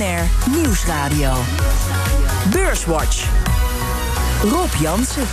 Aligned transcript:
Nieuwsradio. 0.00 1.32
Beurswatch. 2.50 3.28
Rob 4.42 4.72
Jansen. 4.80 5.26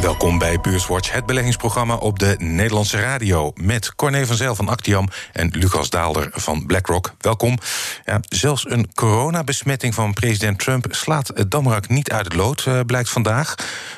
Welkom 0.00 0.38
bij 0.38 0.60
Beurswatch, 0.60 1.12
het 1.12 1.26
beleggingsprogramma 1.26 1.94
op 1.94 2.18
de 2.18 2.34
Nederlandse 2.38 3.00
radio. 3.00 3.52
Met 3.54 3.94
Corné 3.94 4.26
van 4.26 4.36
Zijl 4.36 4.54
van 4.54 4.68
Actiam 4.68 5.08
en 5.32 5.50
Lucas 5.52 5.90
Daalder 5.90 6.28
van 6.32 6.66
BlackRock. 6.66 7.14
Welkom. 7.18 7.58
Ja, 8.04 8.20
zelfs 8.28 8.70
een 8.70 8.94
coronabesmetting 8.94 9.94
van 9.94 10.12
president 10.12 10.58
Trump 10.58 10.86
slaat 10.90 11.30
het 11.34 11.50
Damrak 11.50 11.88
niet 11.88 12.10
uit 12.10 12.24
het 12.24 12.34
lood, 12.34 12.66
eh, 12.66 12.80
blijkt 12.86 13.10
vandaag. 13.10 13.54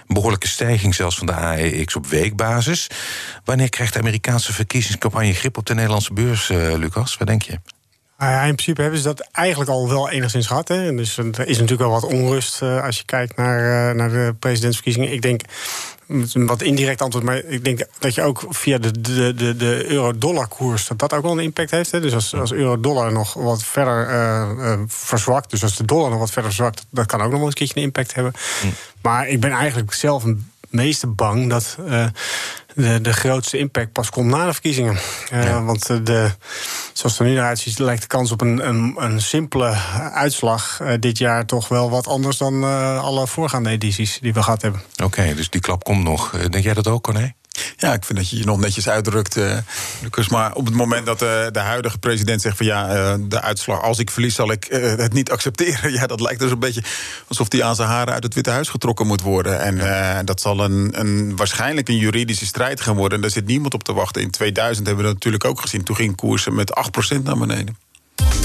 Een 0.07 0.15
behoorlijke 0.15 0.49
stijging 0.49 0.95
zelfs 0.95 1.17
van 1.17 1.27
de 1.27 1.35
AEX 1.35 1.97
op 1.97 2.07
weekbasis. 2.07 2.87
Wanneer 3.45 3.69
krijgt 3.69 3.93
de 3.93 3.99
Amerikaanse 3.99 4.53
verkiezingscampagne 4.53 5.35
grip 5.35 5.57
op 5.57 5.67
de 5.67 5.75
Nederlandse 5.75 6.13
beurs, 6.13 6.51
uh, 6.51 6.77
Lucas? 6.77 7.17
Wat 7.17 7.27
denk 7.27 7.43
je? 7.43 7.59
Nou 8.23 8.35
ja, 8.35 8.43
in 8.43 8.55
principe 8.55 8.83
hebben 8.83 9.01
ze 9.01 9.05
dat 9.05 9.29
eigenlijk 9.33 9.71
al 9.71 9.89
wel 9.89 10.11
enigszins 10.11 10.47
gehad. 10.47 10.69
Hè. 10.69 10.95
Dus 10.95 11.19
er 11.19 11.47
is 11.47 11.59
natuurlijk 11.59 11.81
wel 11.81 11.91
wat 11.91 12.05
onrust 12.05 12.63
uh, 12.63 12.85
als 12.85 12.99
je 12.99 13.05
kijkt 13.05 13.37
naar, 13.37 13.91
uh, 13.91 13.97
naar 13.97 14.09
de 14.09 14.35
presidentsverkiezingen. 14.39 15.13
Ik 15.13 15.23
denk, 15.23 15.41
een 16.07 16.47
wat 16.47 16.63
indirect 16.63 17.03
antwoord, 17.03 17.25
maar 17.25 17.37
ik 17.37 17.65
denk 17.65 17.87
dat 17.99 18.15
je 18.15 18.23
ook 18.23 18.45
via 18.49 18.79
de, 18.79 19.01
de, 19.01 19.35
de, 19.35 19.57
de 19.57 19.85
euro-dollar 19.87 20.49
koers, 20.49 20.87
dat 20.87 20.99
dat 20.99 21.13
ook 21.13 21.23
wel 21.23 21.33
een 21.33 21.39
impact 21.39 21.71
heeft. 21.71 21.91
Hè. 21.91 22.01
Dus 22.01 22.15
als, 22.15 22.35
als 22.35 22.53
euro-dollar 22.53 23.13
nog 23.13 23.35
wat 23.35 23.65
verder 23.65 24.11
uh, 24.11 24.81
verzwakt, 24.87 25.51
dus 25.51 25.63
als 25.63 25.77
de 25.77 25.85
dollar 25.85 26.11
nog 26.11 26.19
wat 26.19 26.31
verder 26.31 26.53
verzwakt, 26.53 26.87
dat 26.91 27.07
kan 27.07 27.21
ook 27.21 27.31
nog 27.31 27.39
wel 27.39 27.47
eens 27.47 27.51
een 27.51 27.59
keertje 27.59 27.77
een 27.77 27.87
impact 27.87 28.15
hebben. 28.15 28.33
Hm. 28.61 28.67
Maar 29.03 29.29
ik 29.29 29.41
ben 29.41 29.51
eigenlijk 29.51 29.93
zelf 29.93 30.25
een 30.25 30.52
meeste 30.73 31.07
bang 31.07 31.49
dat 31.49 31.77
de, 32.75 33.01
de 33.01 33.13
grootste 33.13 33.59
impact 33.59 33.93
pas 33.93 34.11
komt 34.11 34.31
na 34.31 34.47
de 34.47 34.53
verkiezingen. 34.53 34.99
Uh, 35.33 35.65
Want 35.65 35.87
de, 35.87 36.31
zoals 36.93 37.13
het 37.13 37.19
er 37.19 37.25
nu 37.25 37.35
naar 37.35 37.47
uitziet, 37.47 37.79
lijkt 37.79 38.03
de 38.03 38.07
kans 38.09 38.33
op 38.33 38.41
een, 38.41 38.69
een, 38.69 38.95
een 38.99 39.21
simpele 39.21 39.75
uitslag 40.13 40.81
uh, 40.83 40.93
dit 41.01 41.19
jaar 41.19 41.47
toch 41.47 41.69
wel 41.69 41.91
wat 41.91 42.07
anders 42.07 42.37
dan 42.37 42.65
alle 43.01 43.27
voorgaande 43.27 43.71
edities 43.71 44.19
die 44.21 44.33
we 44.33 44.43
gehad 44.43 44.63
hebben. 44.63 44.81
Oké, 44.93 45.05
okay, 45.05 45.35
dus 45.35 45.51
die 45.51 45.61
klap 45.61 45.85
komt 45.85 46.05
nog. 46.05 46.31
Denk 46.31 46.65
jij 46.65 46.75
dat 46.75 46.89
ook, 46.89 47.03
Corné? 47.03 47.33
Ja, 47.77 47.93
ik 47.93 48.05
vind 48.05 48.19
dat 48.19 48.31
je 48.31 48.39
je 48.39 48.45
nog 48.45 48.59
netjes 48.59 48.89
uitdrukt, 48.89 49.37
uh, 49.37 49.57
Lucas. 50.03 50.29
Maar 50.29 50.55
op 50.55 50.67
het 50.67 50.75
moment 50.75 51.07
dat 51.07 51.23
uh, 51.23 51.29
de 51.51 51.59
huidige 51.59 51.99
president 51.99 52.41
zegt 52.41 52.57
van 52.57 52.67
ja, 52.67 52.95
uh, 52.95 53.15
de 53.29 53.41
uitslag, 53.41 53.83
als 53.83 53.99
ik 53.99 54.11
verlies, 54.11 54.35
zal 54.35 54.53
ik 54.53 54.67
het 54.71 55.13
niet 55.13 55.31
accepteren. 55.31 55.93
Ja, 56.03 56.07
dat 56.07 56.21
lijkt 56.21 56.41
dus 56.41 56.51
een 56.51 56.59
beetje 56.59 56.83
alsof 57.29 57.53
hij 57.53 57.63
aan 57.63 57.75
zijn 57.75 57.89
haren 57.89 58.15
uit 58.15 58.23
het 58.23 58.35
Witte 58.35 58.51
Huis 58.51 58.69
getrokken 58.69 59.07
moet 59.07 59.21
worden. 59.21 59.61
En 59.61 60.25
dat 60.25 60.41
zal 60.41 60.61
een, 60.61 61.01
een, 61.01 61.37
waarschijnlijk 61.37 61.89
een 61.89 61.97
juridische 61.97 62.47
strijd 62.47 62.81
gaan 62.81 62.97
worden. 62.97 63.17
En 63.17 63.23
daar 63.23 63.31
zit 63.31 63.47
niemand 63.47 63.75
op 63.75 63.85
te 63.85 63.93
wachten. 63.93 64.23
In 64.23 64.31
2000 64.31 64.87
hebben 64.87 65.05
we 65.05 65.11
dat 65.11 65.19
natuurlijk 65.19 65.45
ook 65.45 65.61
gezien. 65.61 65.83
Toen 65.83 65.97
ging 65.97 66.17
koersen 66.17 66.55
met 66.55 66.73
8% 67.19 67.23
naar 67.23 67.39
beneden. 67.39 67.77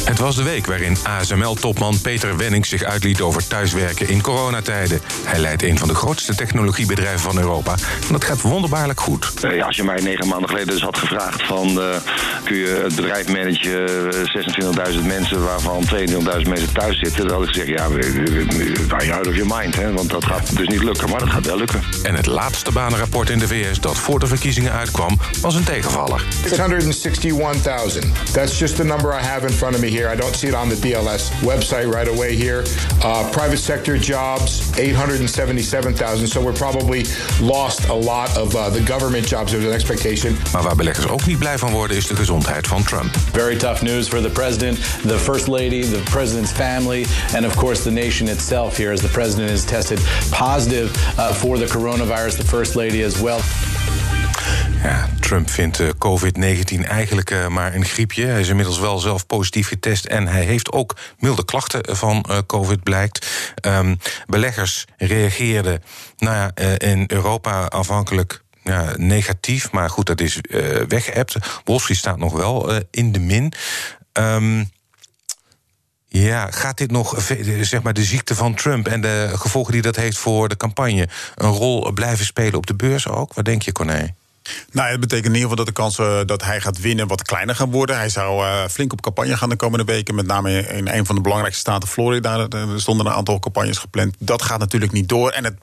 Het 0.08 0.20
was 0.20 0.36
de 0.36 0.44
week 0.44 0.66
waarin 0.66 0.98
ASML-topman 1.04 2.02
Peter 2.02 2.38
Wenning 2.38 2.66
zich 2.66 2.84
uitliet 2.84 3.22
over 3.22 3.48
thuiswerken 3.48 4.10
in 4.10 4.22
coronatijden. 4.22 5.02
Hij 5.24 5.40
leidt 5.40 5.64
een 5.64 5.78
van 5.78 5.88
de 5.88 5.96
grootste 5.96 6.36
technologiebedrijven 6.36 7.20
van 7.20 7.38
Europa. 7.38 7.72
En 8.08 8.12
dat 8.12 8.24
gaat 8.24 8.42
wonderbaarlijk 8.42 9.00
goed. 9.00 9.34
Ja, 9.42 9.66
als 9.66 9.76
je 9.76 9.84
mij 9.84 10.02
negen 10.02 10.28
maanden 10.28 10.50
geleden 10.50 10.74
dus 10.74 10.82
had 10.82 10.98
gevraagd 10.98 11.44
van... 11.44 11.68
Uh, 11.68 11.96
kun 12.44 12.56
je 12.56 12.82
het 12.84 12.96
bedrijf 12.96 13.28
managen, 13.28 14.12
26.000 15.02 15.06
mensen... 15.06 15.44
waarvan 15.44 15.84
22.000 15.84 16.50
mensen 16.50 16.74
thuis 16.74 17.00
zitten... 17.00 17.28
dan 17.28 17.38
had 17.38 17.48
ik 17.48 17.54
gezegd, 17.54 17.68
ja, 17.68 17.88
je 19.04 19.14
out 19.14 19.28
of 19.28 19.36
your 19.36 19.56
mind. 19.58 19.76
Hè, 19.76 19.94
want 19.94 20.10
dat 20.10 20.26
gaat 20.26 20.58
dus 20.58 20.68
niet 20.68 20.84
lukken, 20.84 21.10
maar 21.10 21.20
dat 21.20 21.30
gaat 21.30 21.46
wel 21.46 21.58
lukken. 21.58 21.82
En 22.04 22.16
het 22.16 22.26
laatste 22.26 22.72
banenrapport 22.72 23.30
in 23.30 23.40
de 23.40 23.48
VS 23.48 23.80
dat 23.80 23.98
voor 23.98 24.20
de 24.20 24.28
verkiezingen 24.28 24.72
uitkwam... 24.72 25.20
was 25.42 25.56
een 25.56 25.64
tegenvaller. 25.64 26.24
661.000. 26.46 26.58
That's 28.32 28.60
just 28.60 28.76
the 28.76 28.84
number 28.84 29.20
I 29.22 29.26
have 29.26 29.48
in 29.48 29.54
front 29.54 29.76
of 29.76 29.82
me 29.82 29.88
here. 29.90 29.97
I 30.06 30.16
don't 30.16 30.36
see 30.36 30.48
it 30.48 30.54
on 30.54 30.70
the 30.70 30.76
BLS 30.76 31.32
website 31.42 31.92
right 31.92 32.08
away 32.08 32.36
here. 32.36 32.64
Uh, 33.04 33.30
private 33.32 33.58
sector 33.58 33.98
jobs, 33.98 34.78
877,000. 34.78 36.28
So 36.28 36.42
we're 36.42 36.54
probably 36.54 37.06
lost 37.42 37.88
a 37.90 37.94
lot 37.94 38.38
of 38.38 38.56
uh, 38.56 38.70
the 38.70 38.82
government 38.82 39.28
jobs. 39.28 39.52
There's 39.52 39.66
an 39.66 39.74
expectation. 39.74 40.38
Maar 40.52 40.64
waar 40.64 40.76
beleggers 40.76 41.08
ook 41.08 41.26
niet 41.26 41.40
blij 41.40 41.58
van 41.58 41.72
worden 41.72 41.98
is 41.98 42.08
de 42.08 42.16
gezondheid 42.16 42.68
van 42.68 42.84
Trump. 42.84 43.16
Very 43.32 43.56
tough 43.56 43.82
news 43.82 44.08
for 44.08 44.22
the 44.22 44.30
president, 44.30 44.78
the 45.08 45.18
first 45.18 45.48
lady, 45.48 45.82
the 45.82 46.02
president's 46.12 46.52
family, 46.52 47.06
and 47.36 47.46
of 47.46 47.56
course 47.56 47.82
the 47.82 47.92
nation 47.92 48.28
itself 48.28 48.78
here 48.78 48.92
as 48.92 49.02
the 49.02 49.10
president 49.10 49.50
is 49.50 49.64
tested 49.64 50.00
positive 50.30 50.90
uh, 51.18 51.34
for 51.34 51.58
the 51.58 51.66
coronavirus. 51.66 52.38
The 52.38 52.44
first 52.44 52.76
lady 52.76 53.04
as 53.04 53.22
well. 53.22 53.40
Ja, 54.84 55.10
Trump 55.28 55.50
vindt 55.50 55.80
uh, 55.80 55.90
COVID-19 55.90 56.88
eigenlijk 56.88 57.32
uh, 57.32 57.48
maar 57.48 57.76
een 57.76 57.86
griepje. 57.86 58.26
Hij 58.26 58.40
is 58.40 58.48
inmiddels 58.48 58.80
wel 58.80 59.00
zelf 59.00 59.26
positief 59.26 59.68
getest 59.68 60.06
en 60.06 60.28
hij 60.28 60.44
heeft 60.44 60.72
ook 60.72 60.96
milde 61.20 61.46
klachten 61.46 61.96
van 61.96 62.26
uh, 62.30 62.38
COVID, 62.46 62.84
blijkt. 62.84 63.28
Um, 63.62 64.00
beleggers 64.28 64.86
reageerden 64.98 65.84
nou 66.18 66.36
ja, 66.36 66.78
in 66.78 67.04
Europa 67.08 67.66
afhankelijk 67.66 68.44
ja, 68.64 68.94
negatief, 68.96 69.72
maar 69.72 69.90
goed, 69.90 70.06
dat 70.06 70.22
is 70.22 70.40
uh, 70.42 70.82
weggeëpt. 70.88 71.36
Wall 71.64 71.80
staat 71.80 72.18
nog 72.18 72.34
wel 72.34 72.72
in 72.92 73.12
de 73.12 73.20
min. 73.20 73.54
Um, 74.14 74.70
ja, 76.08 76.52
gaat 76.52 76.78
dit 76.78 76.92
nog, 76.92 77.22
zeg 77.62 77.82
maar, 77.82 77.94
de 77.94 78.04
ziekte 78.04 78.36
van 78.36 78.54
Trump 78.54 78.88
en 78.88 79.02
de 79.02 79.32
gevolgen 79.34 79.74
die 79.74 79.82
dat 79.82 79.96
heeft 79.96 80.18
voor 80.18 80.50
de 80.50 80.58
campagne, 80.58 81.08
een 81.36 81.52
rol 81.52 81.92
blijven 81.92 82.26
spelen 82.26 82.56
op 82.56 82.68
de 82.68 82.76
beurs 82.76 83.08
ook? 83.08 83.34
Wat 83.34 83.46
denk 83.46 83.62
je, 83.62 83.72
Corné? 83.72 84.16
Nou, 84.72 84.90
het 84.90 85.00
betekent 85.00 85.28
in 85.28 85.34
ieder 85.34 85.50
geval 85.50 85.66
dat 85.66 85.76
de 85.76 85.82
kansen 85.82 86.28
dat 86.28 86.44
hij 86.44 86.62
gaat 86.62 86.80
winnen 86.80 87.08
wat 87.08 87.22
kleiner 87.22 87.56
gaan 87.56 87.72
worden. 87.72 87.98
Hij 87.98 88.10
zou 88.10 88.44
uh, 88.44 88.68
flink 88.68 88.94
op 88.94 89.02
campagne 89.02 89.38
gaan 89.38 89.50
de 89.50 89.56
komende 89.56 89.86
weken. 89.86 90.16
Met 90.16 90.26
name 90.26 90.68
in 90.68 90.88
een 90.88 91.06
van 91.06 91.16
de 91.16 91.22
belangrijkste 91.22 91.62
staten, 91.62 91.90
Florida. 91.90 92.48
Er 92.50 92.82
stonden 92.82 93.06
een 93.06 93.12
aantal 93.12 93.40
campagnes 93.40 93.78
gepland. 93.78 94.16
Dat 94.20 94.42
gaat 94.42 94.60
natuurlijk 94.60 94.92
niet 94.92 95.10
door. 95.10 95.30
En 95.30 95.44
het 95.44 95.56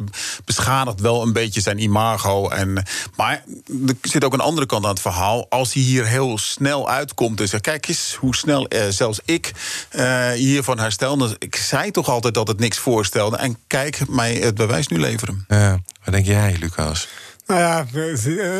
beschadigt 0.45 1.01
wel 1.01 1.23
een 1.23 1.33
beetje 1.33 1.61
zijn 1.61 1.79
imago. 1.79 2.49
En, 2.49 2.87
maar 3.17 3.45
er 3.87 3.97
zit 4.03 4.25
ook 4.25 4.33
een 4.33 4.41
andere 4.41 4.67
kant 4.67 4.85
aan 4.85 4.91
het 4.91 5.01
verhaal. 5.01 5.47
Als 5.49 5.73
hij 5.73 5.83
hier 5.83 6.07
heel 6.07 6.39
snel 6.39 6.91
uitkomt 6.91 7.41
en 7.41 7.49
zegt: 7.49 7.63
Kijk 7.63 7.89
eens 7.89 8.17
hoe 8.21 8.37
snel 8.37 8.67
uh, 8.69 8.83
zelfs 8.89 9.21
ik 9.25 9.53
hiervan 10.35 10.79
herstel. 10.79 11.29
Ik 11.39 11.57
zei 11.57 11.91
toch 11.91 12.09
altijd 12.09 12.35
dat 12.35 12.49
het 12.49 12.59
niks 12.59 12.79
voorstelde. 12.79 13.37
En 13.37 13.59
kijk, 13.67 14.09
mij 14.09 14.35
het 14.35 14.55
bewijs 14.55 14.89
nu 14.89 14.99
leveren. 14.99 15.45
Ja, 15.49 15.79
wat 16.05 16.15
denk 16.15 16.27
jij, 16.27 16.57
Lucas? 16.61 17.09
Nou 17.47 17.61
ja, 17.61 17.87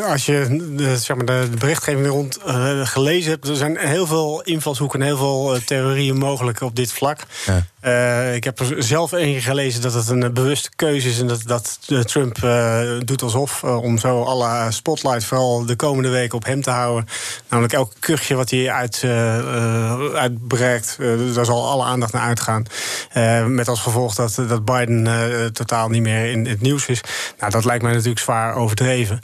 als 0.07 0.25
je 0.25 0.69
de, 0.75 0.97
zeg 0.97 1.17
maar, 1.17 1.25
de 1.25 1.49
berichtgeving 1.59 2.07
rond 2.07 2.39
uh, 2.47 2.85
gelezen 2.87 3.31
hebt, 3.31 3.47
er 3.47 3.55
zijn 3.55 3.77
heel 3.77 4.07
veel 4.07 4.41
invalshoeken 4.41 4.99
en 4.99 5.05
heel 5.05 5.17
veel 5.17 5.55
uh, 5.55 5.61
theorieën 5.61 6.17
mogelijk 6.17 6.61
op 6.61 6.75
dit 6.75 6.91
vlak. 6.91 7.19
Ja. 7.45 7.65
Uh, 7.81 8.35
ik 8.35 8.43
heb 8.43 8.59
er 8.59 8.83
zelf 8.83 9.11
één 9.11 9.41
gelezen 9.41 9.81
dat 9.81 9.93
het 9.93 10.07
een 10.07 10.33
bewuste 10.33 10.69
keuze 10.75 11.09
is 11.09 11.19
en 11.19 11.27
dat, 11.27 11.41
dat 11.45 11.79
Trump 12.07 12.37
doet 13.05 13.21
alsof 13.21 13.63
om 13.63 13.97
zo 13.97 14.23
alle 14.23 14.71
spotlight 14.71 15.25
vooral 15.25 15.65
de 15.65 15.75
komende 15.75 16.09
weken 16.09 16.37
op 16.37 16.45
hem 16.45 16.61
te 16.61 16.69
houden. 16.69 17.07
Namelijk 17.49 17.73
elk 17.73 17.93
kuchje 17.99 18.35
wat 18.35 18.49
hij 18.49 18.71
uit, 18.71 19.03
uitbreekt, 20.13 20.97
daar 21.33 21.45
zal 21.45 21.69
alle 21.69 21.83
aandacht 21.83 22.13
naar 22.13 22.21
uitgaan. 22.21 22.65
met 23.47 23.67
als 23.67 23.79
gevolg 23.79 24.15
dat, 24.15 24.35
dat 24.47 24.65
Biden 24.65 25.53
totaal 25.53 25.89
niet 25.89 26.01
meer 26.01 26.31
in 26.31 26.45
het 26.45 26.61
nieuws 26.61 26.85
is. 26.85 27.01
Nou, 27.39 27.51
dat 27.51 27.65
lijkt 27.65 27.83
mij 27.83 27.91
natuurlijk 27.91 28.19
zwaar 28.19 28.55
over 28.55 28.74
overdreven. 28.81 29.19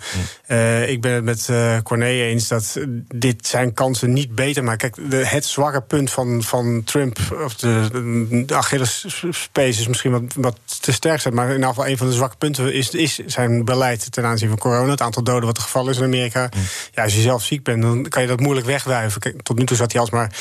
Uh, 0.48 0.90
ik 0.90 1.02
ben 1.02 1.12
het 1.12 1.24
met 1.24 1.48
uh, 1.52 1.78
Corné 1.84 2.06
eens 2.06 2.48
dat 2.48 2.78
dit 3.16 3.48
zijn 3.48 3.74
kansen 3.74 4.14
niet 4.14 4.36
beter 4.36 4.64
maakt. 4.64 4.78
Kijk, 4.78 5.12
de, 5.12 5.26
het 5.26 5.46
zwakke 5.46 5.82
punt 5.82 6.12
van, 6.12 6.44
van 6.44 6.84
Trump, 6.84 7.18
of 7.44 7.56
de, 7.56 8.44
de 8.46 8.56
Achillespees 8.56 9.80
is 9.80 9.88
misschien 9.88 10.12
wat, 10.12 10.22
wat 10.36 10.58
te 10.82 10.92
sterk 10.92 11.22
zijn, 11.22 11.34
maar 11.34 11.48
in 11.48 11.54
ieder 11.54 11.68
geval 11.68 11.88
een 11.88 11.98
van 11.98 12.08
de 12.08 12.14
zwakke 12.14 12.38
punten 12.38 12.74
is, 12.74 12.90
is 12.90 13.20
zijn 13.26 13.66
beleid 13.66 14.12
ten 14.12 14.26
aanzien 14.26 14.50
van 14.50 14.58
corona. 14.58 14.92
Het 14.92 15.02
aantal 15.02 15.24
doden 15.24 15.46
wat 15.46 15.58
het 15.58 15.66
geval 15.66 15.90
is 15.90 15.98
in 15.98 16.04
Amerika. 16.04 16.50
Ja, 16.94 17.04
als 17.04 17.16
je 17.16 17.22
zelf 17.22 17.44
ziek 17.44 17.64
bent, 17.64 17.82
dan 17.82 18.08
kan 18.08 18.22
je 18.22 18.28
dat 18.28 18.40
moeilijk 18.40 18.66
wegwuiven. 18.68 19.22
Kijk, 19.22 19.42
tot 19.42 19.58
nu 19.58 19.66
toe 19.66 19.78
zat 19.78 19.92
hij 19.92 20.02
alsmaar 20.02 20.32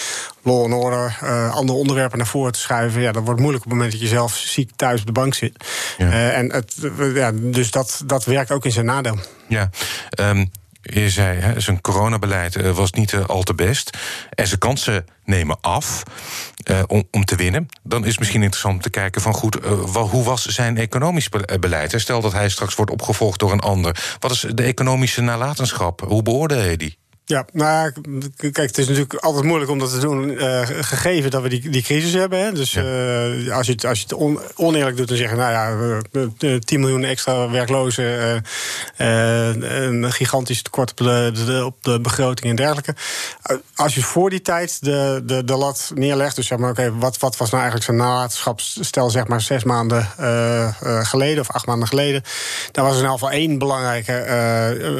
law 0.43 0.63
and 0.63 0.75
order, 0.75 1.19
uh, 1.23 1.55
andere 1.55 1.79
onderwerpen 1.79 2.19
naar 2.19 2.27
voren 2.27 2.53
te 2.53 2.59
schuiven. 2.59 3.01
Ja, 3.01 3.13
dat 3.13 3.25
wordt 3.25 3.41
moeilijk 3.41 3.65
op 3.65 3.71
het 3.71 3.79
moment 3.79 3.99
dat 3.99 4.09
je 4.09 4.15
zelf 4.15 4.37
ziek 4.37 4.71
thuis 4.77 5.01
op 5.01 5.07
de 5.07 5.13
bank 5.13 5.35
zit. 5.35 5.65
Ja. 5.99 6.31
en 6.31 6.53
het, 6.53 6.75
ja, 7.15 7.33
dus 7.35 7.71
dat, 7.71 8.03
dat 8.07 8.25
werkt 8.25 8.51
ook 8.51 8.65
in 8.65 8.73
zijn 8.73 8.87
nadeel. 8.87 9.19
Ja, 9.49 9.71
um, 10.21 10.51
je 10.83 11.11
zei, 11.11 11.39
hè, 11.39 11.61
zijn 11.61 11.81
coronabeleid 11.81 12.73
was 12.73 12.93
niet 12.93 13.15
al 13.15 13.43
te 13.43 13.55
best. 13.55 13.99
En 14.31 14.47
zijn 14.47 14.59
kansen 14.59 15.07
nemen 15.25 15.59
af 15.61 16.03
om, 16.87 17.05
om 17.11 17.25
te 17.25 17.37
winnen. 17.37 17.69
Dan 17.83 18.03
is 18.05 18.11
het 18.11 18.19
misschien 18.19 18.43
interessant 18.43 18.75
om 18.75 18.81
te 18.81 18.91
kijken 18.91 19.21
van 19.21 19.35
goed, 19.35 19.55
hoe 19.95 20.25
was 20.25 20.47
zijn 20.47 20.77
economisch 20.77 21.29
beleid? 21.61 21.95
Stel 21.97 22.21
dat 22.21 22.33
hij 22.33 22.49
straks 22.49 22.75
wordt 22.75 22.91
opgevolgd 22.91 23.39
door 23.39 23.53
een 23.53 23.61
ander. 23.61 24.17
Wat 24.19 24.31
is 24.31 24.47
de 24.55 24.63
economische 24.63 25.21
nalatenschap? 25.21 26.01
Hoe 26.01 26.23
beoordeel 26.23 26.63
je 26.63 26.77
die? 26.77 26.99
Ja, 27.31 27.45
nou 27.53 27.93
kijk, 28.37 28.57
het 28.57 28.79
is 28.79 28.87
natuurlijk 28.87 29.15
altijd 29.15 29.45
moeilijk 29.45 29.71
om 29.71 29.79
dat 29.79 29.91
te 29.91 29.99
doen, 29.99 30.31
uh, 30.31 30.63
gegeven 30.67 31.31
dat 31.31 31.43
we 31.43 31.49
die, 31.49 31.69
die 31.69 31.83
crisis 31.83 32.13
hebben. 32.13 32.39
Hè. 32.39 32.53
Dus 32.53 32.75
uh, 32.75 33.57
als 33.57 33.67
je 33.67 33.73
het, 33.73 33.85
als 33.87 33.99
je 33.99 34.05
het 34.05 34.13
on, 34.13 34.39
oneerlijk 34.55 34.97
doet, 34.97 35.09
dan 35.09 35.17
zeggen 35.17 35.39
nou 35.39 35.53
ja, 35.53 35.99
uh, 36.41 36.57
10 36.57 36.81
miljoen 36.81 37.05
extra 37.05 37.51
werklozen, 37.51 38.45
een 38.97 40.13
gigantisch 40.13 40.63
tekort 40.63 40.91
op 40.91 40.97
de, 40.97 41.33
de, 41.47 41.65
op 41.65 41.77
de 41.81 42.01
begroting 42.01 42.51
en 42.51 42.57
dergelijke. 42.57 42.95
Als 43.75 43.95
je 43.95 44.03
voor 44.03 44.31
die 44.31 44.43
tijd 44.43 44.85
de, 44.85 45.23
de, 45.25 45.45
de 45.45 45.57
lat 45.57 45.93
neerlegt, 45.95 46.37
dus 46.37 46.47
zeg 46.47 46.59
maar, 46.59 46.71
oké, 46.71 46.93
wat, 46.99 47.19
wat 47.19 47.37
was 47.37 47.51
nou 47.51 47.63
eigenlijk 47.63 47.85
zijn 47.85 48.09
nalatenschapsstel, 48.09 49.11
zeg 49.11 49.27
maar, 49.27 49.41
zes 49.41 49.65
maanden 49.65 50.09
geleden 51.07 51.41
of 51.41 51.51
acht 51.51 51.67
maanden 51.67 51.89
geleden, 51.89 52.23
dan 52.73 52.85
was 52.85 52.93
er 52.93 52.99
in 52.99 53.11
ieder 53.11 53.19
geval 53.19 53.39
één 53.39 53.59
belangrijke, 53.59 54.27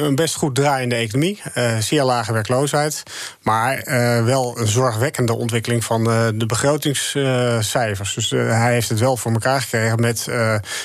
een 0.05 0.15
best 0.15 0.35
goed 0.35 0.55
draaiende 0.55 0.95
economie, 0.95 1.41
zeer 1.79 2.03
laag 2.03 2.20
werkloosheid. 2.29 3.03
Maar 3.41 3.87
uh, 3.87 4.25
wel 4.25 4.59
een 4.59 4.67
zorgwekkende 4.67 5.33
ontwikkeling 5.33 5.83
van 5.83 6.09
uh, 6.09 6.27
de 6.33 6.45
begrotingscijfers. 6.45 8.13
dus 8.13 8.31
uh, 8.31 8.49
hij 8.49 8.73
heeft 8.73 8.89
het 8.89 8.99
wel 8.99 9.17
voor 9.17 9.31
elkaar 9.31 9.61
gekregen 9.61 9.99
met 9.99 10.27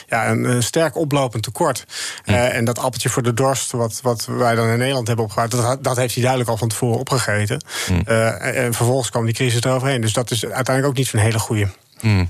ja, 0.09 0.29
een, 0.29 0.45
een, 0.45 0.63
sterk 0.63 0.97
oplopend 0.97 1.43
tekort. 1.43 1.85
En 2.25 2.65
dat 2.65 2.79
appeltje 2.79 3.09
voor 3.09 3.23
de 3.23 3.35
dorst, 3.35 3.71
wat, 3.71 4.01
wat 4.03 4.27
wij 4.27 4.55
dan 4.55 4.69
in 4.69 4.79
Nederland 4.79 5.07
hebben 5.07 5.25
opgebouwd, 5.25 5.51
dat, 5.51 5.85
dat 5.85 5.97
heeft 5.97 6.13
hij 6.13 6.23
duidelijk 6.23 6.51
al 6.51 6.57
van 6.57 6.69
tevoren 6.69 6.99
opgegeten. 6.99 7.65
Hm. 7.87 7.93
en 8.11 8.75
vervolgens 8.75 9.11
kwam 9.11 9.25
die 9.25 9.35
crisis 9.35 9.61
eroverheen. 9.61 10.01
Dus 10.01 10.13
dat 10.13 10.31
is 10.31 10.45
uiteindelijk 10.45 10.87
ook 10.87 10.97
niet 10.97 11.07
zo'n 11.07 11.21
hele 11.21 11.39
goede. 11.39 11.69
Hm. 12.01 12.25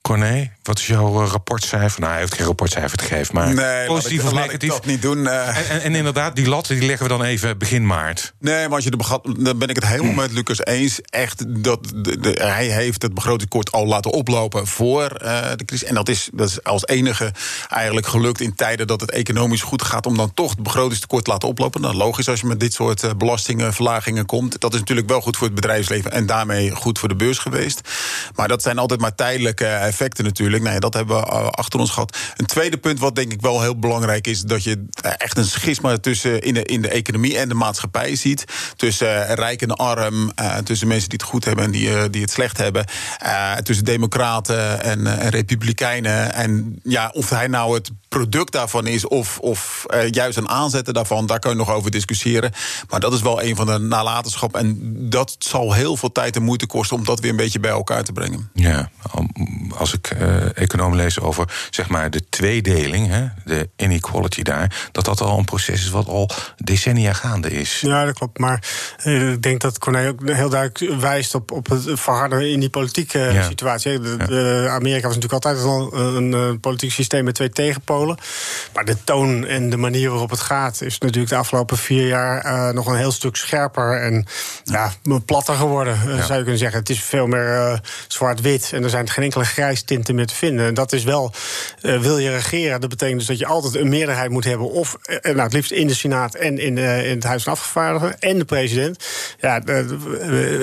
Corné, 0.00 0.50
wat 0.64 0.78
is 0.78 0.86
jouw 0.86 1.22
eh, 1.22 1.30
rapportcijfer? 1.30 2.00
Nou, 2.00 2.12
hij 2.12 2.20
heeft 2.20 2.34
geen 2.34 2.46
rapportcijfer 2.46 2.98
gegeven, 3.00 3.34
maar 3.34 3.54
nee, 3.54 3.86
positief 3.86 4.20
ik, 4.20 4.26
of 4.26 4.32
negatief? 4.32 4.70
dat 4.70 4.86
niet 4.86 5.02
doen. 5.02 5.18
Uh. 5.18 5.48
En, 5.48 5.68
en, 5.68 5.82
en, 5.82 5.94
inderdaad, 5.94 6.36
die 6.36 6.48
lat 6.48 6.66
die 6.66 6.86
leggen 6.86 7.02
we 7.02 7.08
dan 7.08 7.22
even 7.22 7.58
begin 7.58 7.86
maart. 7.86 8.34
Nee, 8.38 8.64
maar 8.64 8.74
als 8.74 8.84
je 8.84 8.90
de 8.90 8.96
begat, 8.96 9.28
dan 9.38 9.58
ben 9.58 9.68
ik 9.68 9.74
het 9.74 9.86
helemaal 9.86 10.12
met 10.12 10.32
Lucas 10.32 10.64
eens. 10.64 11.00
Echt, 11.00 11.62
dat 11.62 11.92
de, 11.94 12.20
de, 12.20 12.30
hij 12.42 12.66
heeft 12.66 13.02
het 13.02 13.14
begrotingskort 13.14 13.72
al 13.72 13.86
laten 13.86 14.10
oplopen 14.10 14.66
voor 14.66 15.20
uh, 15.22 15.50
de 15.56 15.64
crisis. 15.64 15.88
En 15.88 15.94
dat 15.94 16.08
is, 16.08 16.28
dat 16.32 16.48
is 16.48 16.62
als 16.62 16.86
enige 16.86 17.32
eigenlijk 17.68 18.06
gelukt 18.06 18.40
in 18.40 18.54
tijden 18.54 18.86
dat 18.86 19.00
het 19.00 19.10
economisch 19.10 19.62
goed 19.62 19.82
gaat... 19.82 20.06
om 20.06 20.16
dan 20.16 20.34
toch 20.34 20.50
het 20.50 20.62
begrotingstekort 20.62 21.24
te 21.24 21.30
laten 21.30 21.48
oplopen. 21.48 21.80
Nou, 21.80 21.94
logisch 21.94 22.28
als 22.28 22.40
je 22.40 22.46
met 22.46 22.60
dit 22.60 22.72
soort 22.72 23.18
belastingenverlagingen 23.18 24.26
komt. 24.26 24.60
Dat 24.60 24.72
is 24.72 24.78
natuurlijk 24.78 25.08
wel 25.08 25.20
goed 25.20 25.36
voor 25.36 25.46
het 25.46 25.54
bedrijfsleven... 25.54 26.12
en 26.12 26.26
daarmee 26.26 26.70
goed 26.70 26.98
voor 26.98 27.08
de 27.08 27.16
beurs 27.16 27.38
geweest. 27.38 27.80
Maar 28.34 28.48
dat 28.48 28.62
zijn 28.62 28.78
altijd 28.78 29.00
maar 29.00 29.14
tijdelijke 29.14 29.66
effecten 29.66 30.24
natuurlijk. 30.24 30.52
Nee, 30.62 30.80
dat 30.80 30.94
hebben 30.94 31.16
we 31.16 31.26
eh, 31.26 31.46
achter 31.46 31.80
ons 31.80 31.90
gehad. 31.90 32.16
Een 32.36 32.46
tweede 32.46 32.76
punt 32.76 32.98
wat 32.98 33.14
denk 33.14 33.32
ik 33.32 33.40
wel 33.40 33.62
heel 33.62 33.78
belangrijk 33.78 34.26
is... 34.26 34.40
dat 34.40 34.64
je 34.64 34.84
eh, 35.02 35.12
echt 35.16 35.36
een 35.36 35.44
schisma 35.44 35.96
tussen 35.96 36.40
in 36.40 36.54
de, 36.54 36.62
in 36.62 36.82
de 36.82 36.88
economie 36.88 37.38
en 37.38 37.48
de 37.48 37.54
maatschappij 37.54 38.16
ziet. 38.16 38.44
Tussen 38.76 39.28
eh, 39.28 39.34
rijk 39.34 39.62
en 39.62 39.76
arm, 39.76 40.32
tussen 40.64 40.88
mensen 40.88 41.08
die 41.08 41.18
het 41.18 41.28
goed 41.28 41.44
hebben 41.44 41.64
en 41.64 41.70
die, 41.70 42.10
die 42.10 42.22
het 42.22 42.30
slecht 42.30 42.58
hebben. 42.58 42.84
tussen 43.62 43.84
democraten 43.84 44.82
en, 44.82 45.06
en 45.06 45.30
republikeinen. 45.30 46.34
En 46.34 46.80
ja, 46.82 47.10
of 47.14 47.30
hij 47.30 47.46
nou 47.46 47.74
het 47.74 47.90
product 48.14 48.52
daarvan 48.52 48.86
is 48.86 49.06
of, 49.06 49.38
of 49.38 49.86
uh, 49.94 50.10
juist 50.10 50.36
een 50.36 50.48
aanzetten 50.48 50.94
daarvan, 50.94 51.26
daar 51.26 51.38
kan 51.38 51.50
je 51.50 51.56
nog 51.56 51.72
over 51.72 51.90
discussiëren. 51.90 52.52
Maar 52.88 53.00
dat 53.00 53.12
is 53.12 53.22
wel 53.22 53.42
een 53.42 53.56
van 53.56 53.66
de 53.66 53.78
nalatenschap. 53.78 54.56
En 54.56 54.78
dat 55.10 55.36
zal 55.38 55.72
heel 55.72 55.96
veel 55.96 56.12
tijd 56.12 56.36
en 56.36 56.42
moeite 56.42 56.66
kosten 56.66 56.96
om 56.96 57.04
dat 57.04 57.20
weer 57.20 57.30
een 57.30 57.36
beetje 57.36 57.60
bij 57.60 57.70
elkaar 57.70 58.04
te 58.04 58.12
brengen. 58.12 58.50
Ja, 58.52 58.90
als 59.76 59.92
ik 59.92 60.14
uh, 60.20 60.58
economen 60.58 60.96
lees 60.96 61.20
over 61.20 61.68
zeg 61.70 61.88
maar 61.88 62.10
de 62.10 62.28
tweedeling, 62.28 63.08
hè, 63.08 63.26
de 63.44 63.68
inequality 63.76 64.42
daar, 64.42 64.88
dat 64.92 65.04
dat 65.04 65.20
al 65.20 65.38
een 65.38 65.44
proces 65.44 65.82
is 65.84 65.90
wat 65.90 66.06
al 66.06 66.30
decennia 66.56 67.12
gaande 67.12 67.50
is. 67.50 67.80
Ja, 67.80 68.04
dat 68.04 68.14
klopt. 68.14 68.38
Maar 68.38 68.64
uh, 69.04 69.32
ik 69.32 69.42
denk 69.42 69.60
dat 69.60 69.78
Corné 69.78 70.08
ook 70.08 70.28
heel 70.28 70.48
duidelijk 70.48 71.00
wijst 71.00 71.34
op, 71.34 71.50
op 71.50 71.68
het 71.68 71.82
verharden 71.86 72.50
in 72.50 72.60
die 72.60 72.70
politieke 72.70 73.18
ja. 73.18 73.42
situatie. 73.42 74.00
De, 74.00 74.16
de 74.16 74.66
Amerika 74.70 75.06
was 75.06 75.16
natuurlijk 75.16 75.44
altijd 75.44 75.64
al 75.64 75.94
een, 75.94 76.32
een 76.32 76.60
politiek 76.60 76.92
systeem 76.92 77.24
met 77.24 77.34
twee 77.34 77.50
tegenpolen. 77.50 78.03
Maar 78.72 78.84
de 78.84 78.96
toon 79.04 79.46
en 79.46 79.70
de 79.70 79.76
manier 79.76 80.10
waarop 80.10 80.30
het 80.30 80.40
gaat 80.40 80.80
is 80.80 80.98
natuurlijk 80.98 81.28
de 81.28 81.36
afgelopen 81.36 81.76
vier 81.76 82.06
jaar 82.06 82.44
uh, 82.44 82.68
nog 82.68 82.86
een 82.86 82.96
heel 82.96 83.12
stuk 83.12 83.36
scherper 83.36 84.00
en 84.00 84.26
ja, 84.64 84.92
platter 85.26 85.54
geworden, 85.54 85.98
uh, 86.06 86.24
zou 86.24 86.34
je 86.34 86.42
kunnen 86.42 86.58
zeggen. 86.58 86.78
Het 86.78 86.90
is 86.90 87.02
veel 87.02 87.26
meer 87.26 87.48
uh, 87.48 87.78
zwart-wit 88.08 88.70
en 88.72 88.82
er 88.82 88.90
zijn 88.90 89.08
geen 89.08 89.24
enkele 89.24 89.44
grijstinten 89.44 90.14
meer 90.14 90.26
te 90.26 90.34
vinden. 90.34 90.66
En 90.66 90.74
dat 90.74 90.92
is 90.92 91.04
wel, 91.04 91.32
wil 91.80 92.18
je 92.18 92.30
regeren, 92.30 92.80
dat 92.80 92.90
betekent 92.90 93.18
dus 93.18 93.28
dat 93.28 93.38
je 93.38 93.46
altijd 93.46 93.74
een 93.74 93.88
meerderheid 93.88 94.30
moet 94.30 94.44
hebben, 94.44 94.70
of 94.70 94.96
nou, 95.22 95.40
het 95.40 95.52
liefst 95.52 95.70
in 95.70 95.86
de 95.86 95.94
Senaat 95.94 96.34
en 96.34 96.58
in, 96.58 96.78
in 96.78 97.14
het 97.14 97.24
Huis 97.24 97.42
van 97.42 97.52
Afgevaardigden 97.52 98.18
en 98.18 98.38
de 98.38 98.44
president. 98.44 99.04
Ja, 99.38 99.60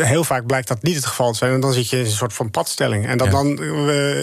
heel 0.04 0.24
vaak 0.24 0.46
blijkt 0.46 0.68
dat 0.68 0.84
niet 0.84 0.96
het 0.96 1.06
geval 1.06 1.32
te 1.32 1.38
zijn. 1.38 1.54
En 1.54 1.60
dan 1.60 1.74
zit 1.74 1.90
je 1.90 1.98
in 1.98 2.06
een 2.06 2.12
soort 2.12 2.34
van 2.34 2.52
padstelling. 2.52 3.08
En 3.08 3.18
dat, 3.18 3.28
ja. 3.28 3.34
dan 3.34 3.64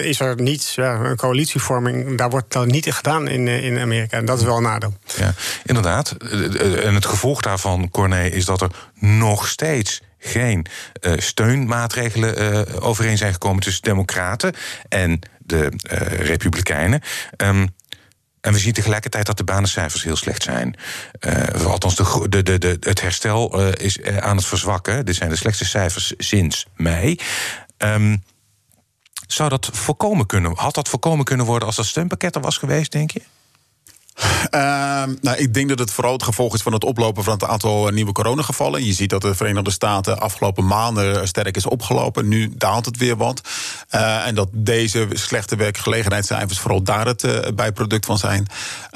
is 0.00 0.20
er 0.20 0.40
niets, 0.40 0.74
ja, 0.74 0.94
een 0.94 1.16
coalitievorming, 1.16 2.18
daar 2.18 2.30
wordt 2.30 2.52
dan 2.52 2.66
niet 2.66 2.86
in, 3.16 3.48
eh, 3.48 3.64
in 3.64 3.78
Amerika. 3.78 4.16
En 4.16 4.24
dat 4.24 4.38
is 4.38 4.44
wel 4.44 4.56
een 4.56 4.62
nadeel. 4.62 4.96
Ja, 5.16 5.34
inderdaad. 5.64 6.10
En 6.82 6.94
het 6.94 7.06
gevolg 7.06 7.40
daarvan, 7.40 7.90
Corné, 7.90 8.24
is 8.24 8.44
dat 8.44 8.60
er 8.60 8.70
nog 8.94 9.48
steeds 9.48 10.02
geen 10.18 10.66
steunmaatregelen 11.16 12.42
uh, 12.42 12.86
overeen 12.86 13.16
zijn 13.18 13.32
gekomen 13.32 13.62
tussen 13.62 13.82
Democraten 13.82 14.54
en 14.88 15.18
de 15.38 15.72
Republikeinen. 16.18 17.00
Um, 17.36 17.74
en 18.40 18.52
we 18.52 18.58
zien 18.58 18.72
tegelijkertijd 18.72 19.26
dat 19.26 19.36
de 19.36 19.44
banencijfers 19.44 20.02
heel 20.02 20.16
slecht 20.16 20.42
zijn. 20.42 20.76
Althans, 21.64 21.96
de, 22.28 22.42
de, 22.42 22.58
de, 22.58 22.76
het 22.80 23.00
herstel 23.00 23.70
is 23.70 24.02
aan 24.02 24.36
het 24.36 24.46
verzwakken. 24.46 25.04
Dit 25.04 25.16
zijn 25.16 25.30
de 25.30 25.36
slechtste 25.36 25.64
cijfers 25.64 26.14
sinds 26.16 26.66
mei. 26.76 27.18
Um, 27.78 28.22
zou 29.32 29.48
dat 29.48 29.70
voorkomen 29.72 30.26
kunnen? 30.26 30.52
Had 30.56 30.74
dat 30.74 30.88
voorkomen 30.88 31.24
kunnen 31.24 31.46
worden 31.46 31.66
als 31.66 31.76
dat 31.76 31.86
steunpakket 31.86 32.34
er 32.34 32.40
was 32.40 32.56
geweest, 32.56 32.92
denk 32.92 33.10
je? 33.10 33.22
Uh, 34.54 35.02
nou, 35.20 35.36
ik 35.36 35.54
denk 35.54 35.68
dat 35.68 35.78
het 35.78 35.90
vooral 35.90 36.12
het 36.12 36.22
gevolg 36.22 36.54
is 36.54 36.62
van 36.62 36.72
het 36.72 36.84
oplopen 36.84 37.24
van 37.24 37.32
het 37.32 37.44
aantal 37.44 37.88
nieuwe 37.88 38.12
coronagevallen. 38.12 38.84
Je 38.84 38.92
ziet 38.92 39.10
dat 39.10 39.22
de 39.22 39.34
Verenigde 39.34 39.70
Staten 39.70 40.20
afgelopen 40.20 40.66
maanden 40.66 41.28
sterk 41.28 41.56
is 41.56 41.66
opgelopen. 41.66 42.28
Nu 42.28 42.52
daalt 42.56 42.84
het 42.84 42.96
weer 42.96 43.16
wat. 43.16 43.40
Uh, 43.94 44.26
en 44.26 44.34
dat 44.34 44.48
deze 44.52 45.08
slechte 45.12 45.56
werkgelegenheidscijfers 45.56 46.58
vooral 46.58 46.82
daar 46.82 47.06
het 47.06 47.52
bijproduct 47.54 48.06
van 48.06 48.18
zijn. 48.18 48.46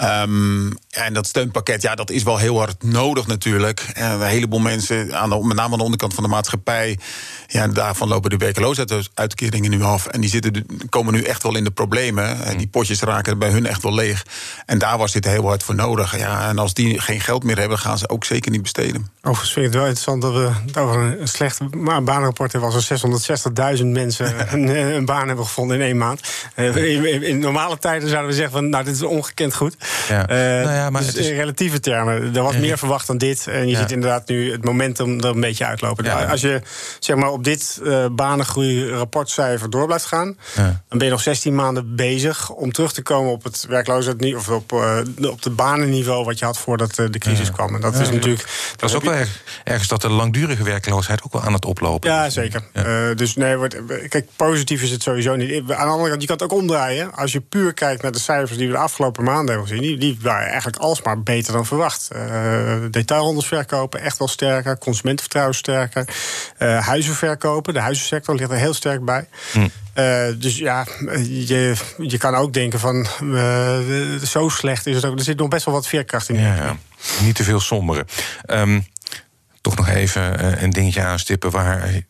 Um, 0.03 0.79
en 0.91 1.15
dat 1.15 1.27
steunpakket, 1.27 1.83
ja, 1.83 1.95
dat 1.95 2.11
is 2.11 2.23
wel 2.23 2.39
heel 2.39 2.59
hard 2.59 2.83
nodig 2.83 3.27
natuurlijk. 3.27 3.91
En 3.95 4.11
een 4.11 4.23
heleboel 4.23 4.59
mensen, 4.59 5.19
aan 5.19 5.29
met 5.29 5.57
name 5.57 5.73
aan 5.73 5.79
de 5.79 5.85
onderkant 5.85 6.15
van 6.15 6.23
de 6.23 6.29
maatschappij... 6.29 6.99
Ja, 7.47 7.69
daarvan 7.69 8.09
lopen 8.09 8.31
de 8.31 8.37
werkloosheidsuitkeringen 8.37 9.71
nu 9.71 9.83
af. 9.83 10.07
En 10.07 10.21
die 10.21 10.31
zitten, 10.31 10.67
komen 10.89 11.13
nu 11.13 11.23
echt 11.23 11.43
wel 11.43 11.57
in 11.57 11.65
de 11.65 11.71
problemen. 11.71 12.45
En 12.45 12.59
die 12.59 12.67
potjes 12.67 13.01
raken 13.01 13.39
bij 13.39 13.51
hun 13.51 13.67
echt 13.67 13.83
wel 13.83 13.95
leeg. 13.95 14.27
En 14.67 14.79
daar 14.79 14.99
was 14.99 15.12
dit 15.13 15.25
heel 15.25 15.47
hard 15.47 15.63
voor 15.63 15.75
nodig. 15.75 16.19
Ja, 16.19 16.49
en 16.49 16.59
als 16.59 16.75
die 16.75 17.01
geen 17.01 17.21
geld 17.21 17.45
meer 17.45 17.59
hebben, 17.59 17.79
gaan 17.79 17.99
ze 17.99 18.09
ook 18.09 18.25
zeker 18.25 18.51
niet 18.51 18.63
besteden. 18.63 19.11
Overigens 19.23 19.53
vind 19.53 19.67
ik 19.67 19.73
het 19.73 19.81
wel 19.81 19.91
interessant 19.91 20.23
dat 20.23 20.33
we 20.33 20.81
over 20.81 21.21
een 21.21 21.29
slecht 21.29 21.59
baanrapport 22.05 22.53
hebben... 22.53 22.71
als 22.71 22.91
er 22.91 23.79
660.000 23.79 23.87
mensen 23.87 24.35
een, 24.55 24.69
een, 24.95 25.05
baan 25.05 25.27
hebben 25.27 25.45
gevonden 25.45 25.77
in 25.77 25.83
één 25.83 25.97
maand. 25.97 26.21
In, 26.55 27.23
in, 27.23 27.39
normale 27.39 27.79
tijden 27.79 28.09
zouden 28.09 28.31
we 28.31 28.37
zeggen 28.37 28.53
van, 28.53 28.69
nou, 28.69 28.85
dit 28.85 28.95
is 28.95 29.03
ongekend 29.03 29.55
goed. 29.55 29.77
Ja. 30.09 30.31
Uh, 30.31 30.65
nou 30.65 30.77
ja, 30.77 30.91
maar 30.91 31.03
dus 31.03 31.15
in 31.15 31.35
relatieve 31.35 31.81
termen. 31.81 32.35
Er 32.35 32.43
was 32.43 32.57
meer 32.57 32.79
verwacht 32.79 33.07
dan 33.07 33.19
dit. 33.19 33.47
En 33.47 33.69
je 33.69 33.77
ziet 33.77 33.91
inderdaad 33.91 34.29
nu 34.29 34.53
het 34.53 34.65
momentum 34.65 35.21
er 35.21 35.25
een 35.25 35.41
beetje 35.41 35.67
uitlopen. 35.67 36.29
Als 36.31 36.41
je 36.41 36.63
zeg 36.99 37.17
maar, 37.17 37.31
op 37.31 37.45
dit 37.45 37.81
uh, 37.83 38.07
banengroei 38.13 38.91
rapportcijfer 38.91 39.71
door 39.71 39.87
blijft 39.87 40.05
gaan... 40.05 40.37
dan 40.55 40.99
ben 40.99 41.05
je 41.05 41.11
nog 41.11 41.23
16 41.23 41.55
maanden 41.55 41.97
bezig 41.97 42.51
om 42.51 42.73
terug 42.73 42.93
te 42.93 43.03
komen 43.03 43.33
op 43.33 43.45
het 43.45 43.67
werkloosheid... 43.69 44.35
of 44.35 44.49
op, 44.49 44.73
uh, 44.73 44.99
op 45.23 45.43
het 45.43 45.57
banenniveau 45.57 46.25
wat 46.25 46.39
je 46.39 46.45
had 46.45 46.59
voordat 46.59 46.95
de 46.95 47.19
crisis 47.19 47.51
kwam. 47.51 47.75
En 47.75 47.81
dat 47.81 47.95
is 47.95 48.11
natuurlijk... 48.11 48.73
Dat 48.77 48.91
is 48.91 48.97
ook 48.97 49.03
wel 49.03 49.25
ergens 49.65 49.89
dat 49.89 50.01
de 50.01 50.09
langdurige 50.09 50.63
werkloosheid 50.63 51.23
ook 51.23 51.33
wel 51.33 51.43
aan 51.43 51.53
het 51.53 51.65
oplopen 51.65 52.11
Ja, 52.11 52.31
zeker. 52.31 52.63
Ja. 52.73 53.15
dus 53.15 53.37
nee, 53.37 53.57
wordt, 53.57 53.77
kijk, 54.09 54.27
positief 54.37 54.83
is 54.83 54.91
het 54.91 55.03
sowieso 55.03 55.37
niet. 55.37 55.53
Aan 55.53 55.67
de 55.67 55.75
andere 55.75 56.09
kant, 56.09 56.21
je 56.21 56.27
kan 56.27 56.37
het 56.37 56.45
ook 56.45 56.59
omdraaien. 56.61 57.15
Als 57.15 57.33
je 57.33 57.41
puur 57.41 57.75
kijkt 57.75 58.03
naar 58.03 58.13
de 58.13 58.19
cijfers 58.19 58.59
die 58.59 58.67
we 58.67 58.73
de 58.73 58.79
afgelopen 58.79 59.25
maanden 59.25 59.49
hebben 59.49 59.69
gezien... 59.69 59.83
die, 59.83 59.99
die 59.99 60.19
waren 60.23 60.47
eigenlijk 60.47 60.77
alsmaar 60.77 61.23
beter 61.23 61.53
dan 61.53 61.67
verwacht. 61.67 62.09
Uh, 62.17 62.75
detailhandelsverkopen 62.91 64.01
echt 64.01 64.19
wel 64.19 64.29
sterker, 64.29 64.79
consumentenvertrouwen 64.79 65.55
sterker. 65.55 66.09
Uh, 66.59 66.87
huizen 66.87 67.15
verkopen, 67.15 67.75
de 67.75 67.81
huizensector 67.81 68.35
ligt 68.35 68.51
er 68.51 68.57
heel 68.57 68.75
sterk 68.75 69.05
bij. 69.05 69.29
Hm. 69.53 69.69
Uh, 69.95 70.27
dus 70.39 70.59
ja, 70.59 70.87
je, 71.29 71.75
je 71.97 72.19
kan 72.19 72.35
ook 72.35 72.53
denken 72.53 72.81
van 72.81 73.07
uh, 73.23 73.79
zo 74.25 74.49
slecht 74.49 74.87
is 74.87 74.95
het 74.95 75.05
ook. 75.05 75.19
Er 75.19 75.25
zit 75.25 75.39
nog 75.39 75.49
best 75.49 75.65
wel 75.65 75.75
wat 75.75 75.87
veerkracht 75.87 76.29
in. 76.29 76.41
Ja, 76.41 76.55
ja. 76.55 76.77
Niet 77.23 77.35
te 77.35 77.45
veel 77.45 77.61
somberen. 77.61 78.07
Um, 78.47 78.75
nog 78.75 78.85
even 79.95 80.63
een 80.63 80.71
dingetje 80.71 81.03
aanstippen 81.03 81.51
waar 81.51 82.03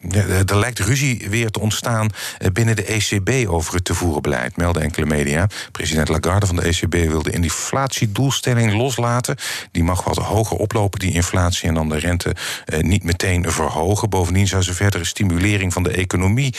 er 0.46 0.58
lijkt 0.58 0.78
ruzie 0.78 1.26
weer 1.30 1.50
te 1.50 1.60
ontstaan 1.60 2.10
binnen 2.52 2.76
de 2.76 2.84
ECB 2.84 3.48
over 3.48 3.74
het 3.74 3.84
te 3.84 3.94
voeren 3.94 4.22
beleid, 4.22 4.56
melden 4.56 4.82
enkele 4.82 5.06
media. 5.06 5.46
President 5.72 6.08
Lagarde 6.08 6.46
van 6.46 6.56
de 6.56 6.62
ECB 6.62 6.92
wil 6.92 7.22
de 7.22 7.30
inflatiedoelstelling 7.30 8.72
loslaten. 8.72 9.36
Die 9.70 9.84
mag 9.84 10.04
wat 10.04 10.16
hoger 10.16 10.56
oplopen, 10.56 10.98
die 10.98 11.12
inflatie, 11.12 11.68
en 11.68 11.74
dan 11.74 11.88
de 11.88 11.98
rente 11.98 12.36
niet 12.80 13.04
meteen 13.04 13.50
verhogen. 13.50 14.10
Bovendien 14.10 14.48
zou 14.48 14.62
ze 14.62 14.74
verdere 14.74 15.04
stimulering 15.04 15.72
van 15.72 15.82
de 15.82 15.90
economie 15.90 16.54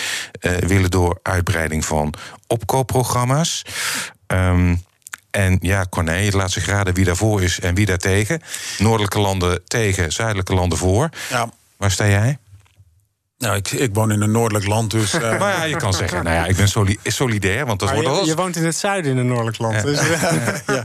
willen 0.60 0.92
door 0.92 1.20
uitbreiding 1.22 1.86
van 1.86 2.14
opkoopprogramma's. 2.48 3.66
Um, 4.28 4.84
en 5.36 5.58
ja, 5.62 5.86
Corné, 5.90 6.30
laat 6.32 6.52
zich 6.52 6.66
raden 6.66 6.94
wie 6.94 7.06
daarvoor 7.06 7.42
is 7.44 7.60
en 7.60 7.76
wie 7.76 7.86
daartegen. 7.86 8.42
Noordelijke 8.78 9.20
landen 9.20 9.62
tegen, 9.68 10.12
zuidelijke 10.12 10.54
landen 10.54 10.78
voor. 10.78 11.10
Ja. 11.30 11.50
Waar 11.78 11.92
sta 11.92 12.08
jij? 12.08 12.38
Nou, 13.44 13.56
ik, 13.56 13.72
ik 13.72 13.90
woon 13.94 14.12
in 14.12 14.22
een 14.22 14.32
noordelijk 14.32 14.68
land, 14.68 14.92
dus... 14.92 15.14
Uh... 15.14 15.22
maar 15.40 15.58
ja, 15.58 15.64
je 15.64 15.76
kan 15.76 15.94
zeggen, 15.94 16.24
nou 16.24 16.36
ja, 16.36 16.46
ik 16.46 16.56
ben 16.56 16.68
soli 16.68 16.98
solidair, 17.04 17.66
want 17.66 17.80
dat 17.80 17.92
wordt 17.92 18.20
je, 18.20 18.26
je 18.26 18.36
woont 18.36 18.56
in 18.56 18.66
het 18.66 18.76
zuiden 18.76 19.12
in 19.12 19.18
een 19.18 19.28
noordelijk 19.28 19.58
land. 19.58 19.76
Ja. 19.76 19.82
Dus, 19.82 20.00
ja. 20.68 20.84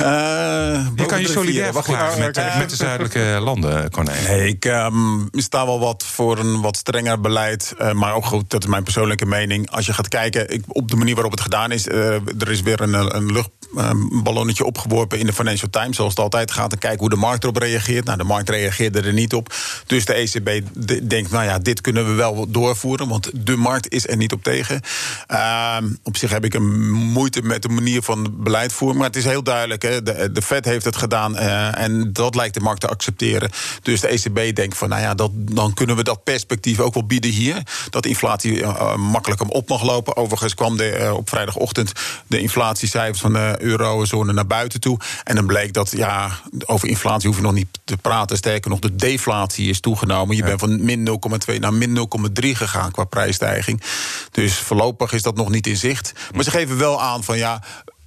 Uh, 0.00 0.86
je 0.94 1.06
kan 1.06 1.20
je 1.20 1.28
solidair 1.28 1.72
verklaren 1.72 2.18
met, 2.18 2.36
met 2.58 2.70
de 2.70 2.76
zuidelijke 2.76 3.38
landen, 3.40 3.90
Corné. 3.90 4.12
Nee, 4.28 4.48
ik 4.48 4.64
um, 4.64 5.28
sta 5.32 5.66
wel 5.66 5.80
wat 5.80 6.04
voor 6.04 6.38
een 6.38 6.60
wat 6.60 6.76
strenger 6.76 7.20
beleid. 7.20 7.74
maar 7.92 8.14
ook 8.14 8.26
goed, 8.26 8.50
dat 8.50 8.62
is 8.62 8.68
mijn 8.68 8.82
persoonlijke 8.82 9.26
mening. 9.26 9.70
Als 9.70 9.86
je 9.86 9.92
gaat 9.92 10.08
kijken 10.08 10.52
ik, 10.52 10.64
op 10.68 10.90
de 10.90 10.96
manier 10.96 11.14
waarop 11.14 11.32
het 11.32 11.40
gedaan 11.40 11.72
is... 11.72 11.86
er 11.86 12.50
is 12.50 12.62
weer 12.62 12.80
een, 12.80 13.16
een 13.16 13.32
luchtballonnetje 13.32 14.64
opgeworpen 14.64 15.18
in 15.18 15.26
de 15.26 15.32
Financial 15.32 15.70
Times... 15.70 15.96
zoals 15.96 16.10
het 16.10 16.20
altijd 16.22 16.50
gaat, 16.50 16.72
en 16.72 16.78
kijken 16.78 17.00
hoe 17.00 17.10
de 17.10 17.16
markt 17.16 17.42
erop 17.42 17.56
reageert. 17.56 18.04
Nou, 18.04 18.18
de 18.18 18.24
markt 18.24 18.48
reageerde 18.48 19.00
er 19.00 19.12
niet 19.12 19.34
op. 19.34 19.54
Dus 19.86 20.04
de 20.04 20.14
ECB 20.14 20.60
denkt, 21.08 21.30
nou 21.30 21.44
ja, 21.44 21.55
dit 21.58 21.80
kunnen 21.80 22.06
we 22.06 22.12
wel 22.12 22.50
doorvoeren, 22.50 23.08
want 23.08 23.30
de 23.46 23.56
markt 23.56 23.92
is 23.92 24.08
er 24.08 24.16
niet 24.16 24.32
op 24.32 24.42
tegen. 24.42 24.80
Uh, 25.30 25.76
op 26.02 26.16
zich 26.16 26.30
heb 26.30 26.44
ik 26.44 26.54
een 26.54 26.92
moeite 26.92 27.42
met 27.42 27.62
de 27.62 27.68
manier 27.68 28.02
van 28.02 28.34
beleid 28.42 28.72
voeren, 28.72 28.96
maar 28.96 29.06
het 29.06 29.16
is 29.16 29.24
heel 29.24 29.42
duidelijk. 29.42 29.82
Hè, 29.82 30.02
de, 30.02 30.32
de 30.32 30.42
Fed 30.42 30.64
heeft 30.64 30.84
het 30.84 30.96
gedaan 30.96 31.34
uh, 31.34 31.78
en 31.78 32.12
dat 32.12 32.34
lijkt 32.34 32.54
de 32.54 32.60
markt 32.60 32.80
te 32.80 32.88
accepteren. 32.88 33.50
Dus 33.82 34.00
de 34.00 34.08
ECB 34.08 34.56
denkt 34.56 34.76
van, 34.76 34.88
nou 34.88 35.02
ja, 35.02 35.14
dat, 35.14 35.30
dan 35.34 35.74
kunnen 35.74 35.96
we 35.96 36.02
dat 36.02 36.24
perspectief 36.24 36.80
ook 36.80 36.94
wel 36.94 37.06
bieden 37.06 37.30
hier. 37.30 37.62
Dat 37.90 38.02
de 38.02 38.08
inflatie 38.08 38.60
uh, 38.60 38.94
makkelijk 38.94 39.54
op 39.54 39.68
mag 39.68 39.82
lopen. 39.82 40.16
Overigens 40.16 40.54
kwam 40.54 40.76
de, 40.76 41.12
op 41.16 41.28
vrijdagochtend 41.28 41.92
de 42.26 42.40
inflatiecijfers 42.40 43.20
van 43.20 43.32
de 43.32 43.56
eurozone 43.58 44.32
naar 44.32 44.46
buiten 44.46 44.80
toe. 44.80 44.98
En 45.24 45.34
dan 45.34 45.46
bleek 45.46 45.72
dat, 45.72 45.90
ja, 45.90 46.30
over 46.66 46.88
inflatie 46.88 47.28
hoef 47.28 47.36
je 47.36 47.42
nog 47.42 47.52
niet 47.52 47.78
te 47.84 47.96
praten. 47.96 48.36
Sterker 48.36 48.70
nog, 48.70 48.78
de 48.78 48.94
deflatie 48.94 49.68
is 49.68 49.80
toegenomen. 49.80 50.36
Je 50.36 50.42
bent 50.42 50.60
van 50.60 50.84
min 50.84 51.08
0,2 51.08 51.45
naar 51.46 51.74
min 51.74 52.08
0,3 52.42 52.50
gegaan 52.52 52.90
qua 52.90 53.04
prijsstijging. 53.04 53.82
Dus 54.30 54.58
voorlopig 54.58 55.12
is 55.12 55.22
dat 55.22 55.36
nog 55.36 55.50
niet 55.50 55.66
in 55.66 55.76
zicht. 55.76 56.12
Maar 56.34 56.44
ze 56.44 56.50
geven 56.50 56.78
wel 56.78 57.02
aan 57.02 57.24
van 57.24 57.38
ja. 57.38 57.62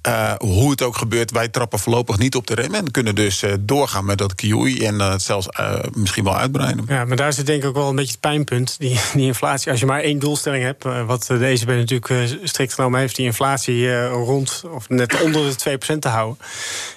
Uh, 0.08 0.32
hoe 0.38 0.70
het 0.70 0.82
ook 0.82 0.96
gebeurt, 0.96 1.30
wij 1.30 1.48
trappen 1.48 1.78
voorlopig 1.78 2.18
niet 2.18 2.34
op 2.34 2.46
de 2.46 2.54
rem. 2.54 2.74
En 2.74 2.90
kunnen 2.90 3.14
dus 3.14 3.42
uh, 3.42 3.52
doorgaan 3.60 4.04
met 4.04 4.18
dat 4.18 4.34
QE 4.34 4.84
en 4.84 4.94
uh, 4.94 5.10
het 5.10 5.22
zelfs 5.22 5.48
misschien 5.92 6.24
wel 6.24 6.36
uitbreiden. 6.36 6.84
Ja, 6.88 7.04
maar 7.04 7.16
daar 7.16 7.32
zit 7.32 7.46
denk 7.46 7.62
ik 7.62 7.68
ook 7.68 7.74
wel 7.74 7.88
een 7.88 7.96
beetje 7.96 8.10
het 8.10 8.20
pijnpunt. 8.20 8.78
Die, 8.78 9.00
die 9.14 9.26
inflatie. 9.26 9.70
Als 9.70 9.80
je 9.80 9.86
maar 9.86 10.00
één 10.00 10.18
doelstelling 10.18 10.64
hebt, 10.64 10.84
wat 11.06 11.24
de 11.26 11.46
ECB 11.46 11.66
natuurlijk 11.66 12.38
strikt 12.42 12.74
genomen 12.74 13.00
heeft, 13.00 13.16
die 13.16 13.24
inflatie 13.24 14.06
rond 14.06 14.62
of 14.70 14.88
net 14.88 15.22
onder 15.22 15.56
de 15.64 15.78
2% 15.94 15.98
te 15.98 16.08
houden. 16.08 16.38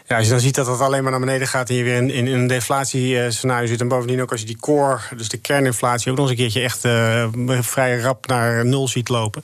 Ja, 0.07 0.15
als 0.15 0.25
je 0.25 0.31
dan 0.31 0.41
ziet 0.41 0.55
dat 0.55 0.65
dat 0.65 0.79
alleen 0.79 1.01
maar 1.01 1.11
naar 1.11 1.19
beneden 1.19 1.47
gaat 1.47 1.69
en 1.69 1.75
je 1.75 1.83
weer 1.83 1.95
in, 1.95 2.11
in, 2.11 2.27
in 2.27 2.39
een 2.39 2.47
deflatiescenario 2.47 3.67
zit. 3.67 3.81
En 3.81 3.87
bovendien 3.87 4.21
ook 4.21 4.31
als 4.31 4.39
je 4.39 4.45
die 4.45 4.59
core, 4.59 4.99
dus 5.17 5.29
de 5.29 5.37
kerninflatie, 5.37 6.11
ook 6.11 6.17
nog 6.17 6.29
eens 6.29 6.39
een 6.39 6.43
keertje 6.43 6.61
echt 6.61 6.79
vrij 7.65 7.99
rap 7.99 8.27
naar 8.27 8.65
nul 8.65 8.87
ziet 8.87 9.09
lopen. 9.09 9.43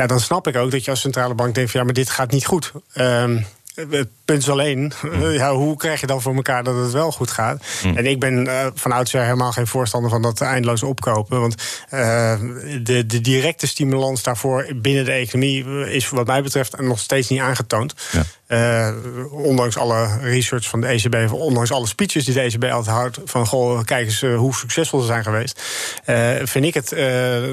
Ja, 0.00 0.06
dan 0.06 0.20
snap 0.20 0.46
ik 0.46 0.56
ook 0.56 0.70
dat 0.70 0.84
je 0.84 0.90
als 0.90 1.00
centrale 1.00 1.34
bank 1.34 1.54
denkt: 1.54 1.70
van, 1.70 1.80
ja, 1.80 1.86
maar 1.86 1.94
dit 1.94 2.10
gaat 2.10 2.30
niet 2.30 2.46
goed. 2.46 2.72
Um, 2.94 3.46
het 3.74 4.08
punt 4.24 4.42
is 4.42 4.50
alleen, 4.50 4.92
ja, 5.20 5.52
hoe 5.54 5.76
krijg 5.76 6.00
je 6.00 6.06
dan 6.06 6.22
voor 6.22 6.34
elkaar 6.34 6.64
dat 6.64 6.76
het 6.76 6.92
wel 6.92 7.12
goed 7.12 7.30
gaat? 7.30 7.64
Hm. 7.80 7.96
En 7.96 8.06
ik 8.06 8.20
ben 8.20 8.46
uh, 8.46 8.66
van 8.74 8.92
oudsher 8.92 9.22
helemaal 9.22 9.52
geen 9.52 9.66
voorstander 9.66 10.10
van 10.10 10.22
dat 10.22 10.40
eindeloos 10.40 10.82
opkopen. 10.82 11.40
Want 11.40 11.54
uh, 11.94 12.34
de, 12.82 13.06
de 13.06 13.20
directe 13.20 13.66
stimulans 13.66 14.22
daarvoor 14.22 14.66
binnen 14.74 15.04
de 15.04 15.12
economie 15.12 15.64
is 15.90 16.08
wat 16.08 16.26
mij 16.26 16.42
betreft 16.42 16.80
nog 16.80 16.98
steeds 16.98 17.28
niet 17.28 17.40
aangetoond. 17.40 17.94
Ja. 18.12 18.22
Uh, 18.52 18.88
ondanks 19.30 19.76
alle 19.76 20.18
research 20.20 20.68
van 20.68 20.80
de 20.80 20.86
ECB, 20.86 21.32
ondanks 21.32 21.72
alle 21.72 21.86
speeches 21.86 22.24
die 22.24 22.34
de 22.34 22.40
ECB 22.40 22.64
altijd 22.64 22.96
houdt, 22.96 23.18
van 23.24 23.46
goh, 23.46 23.84
kijk 23.84 24.06
eens 24.06 24.22
uh, 24.22 24.36
hoe 24.36 24.54
succesvol 24.54 25.00
ze 25.00 25.06
zijn 25.06 25.22
geweest, 25.22 25.62
uh, 26.06 26.30
vind 26.42 26.64
ik 26.64 26.74
het 26.74 26.94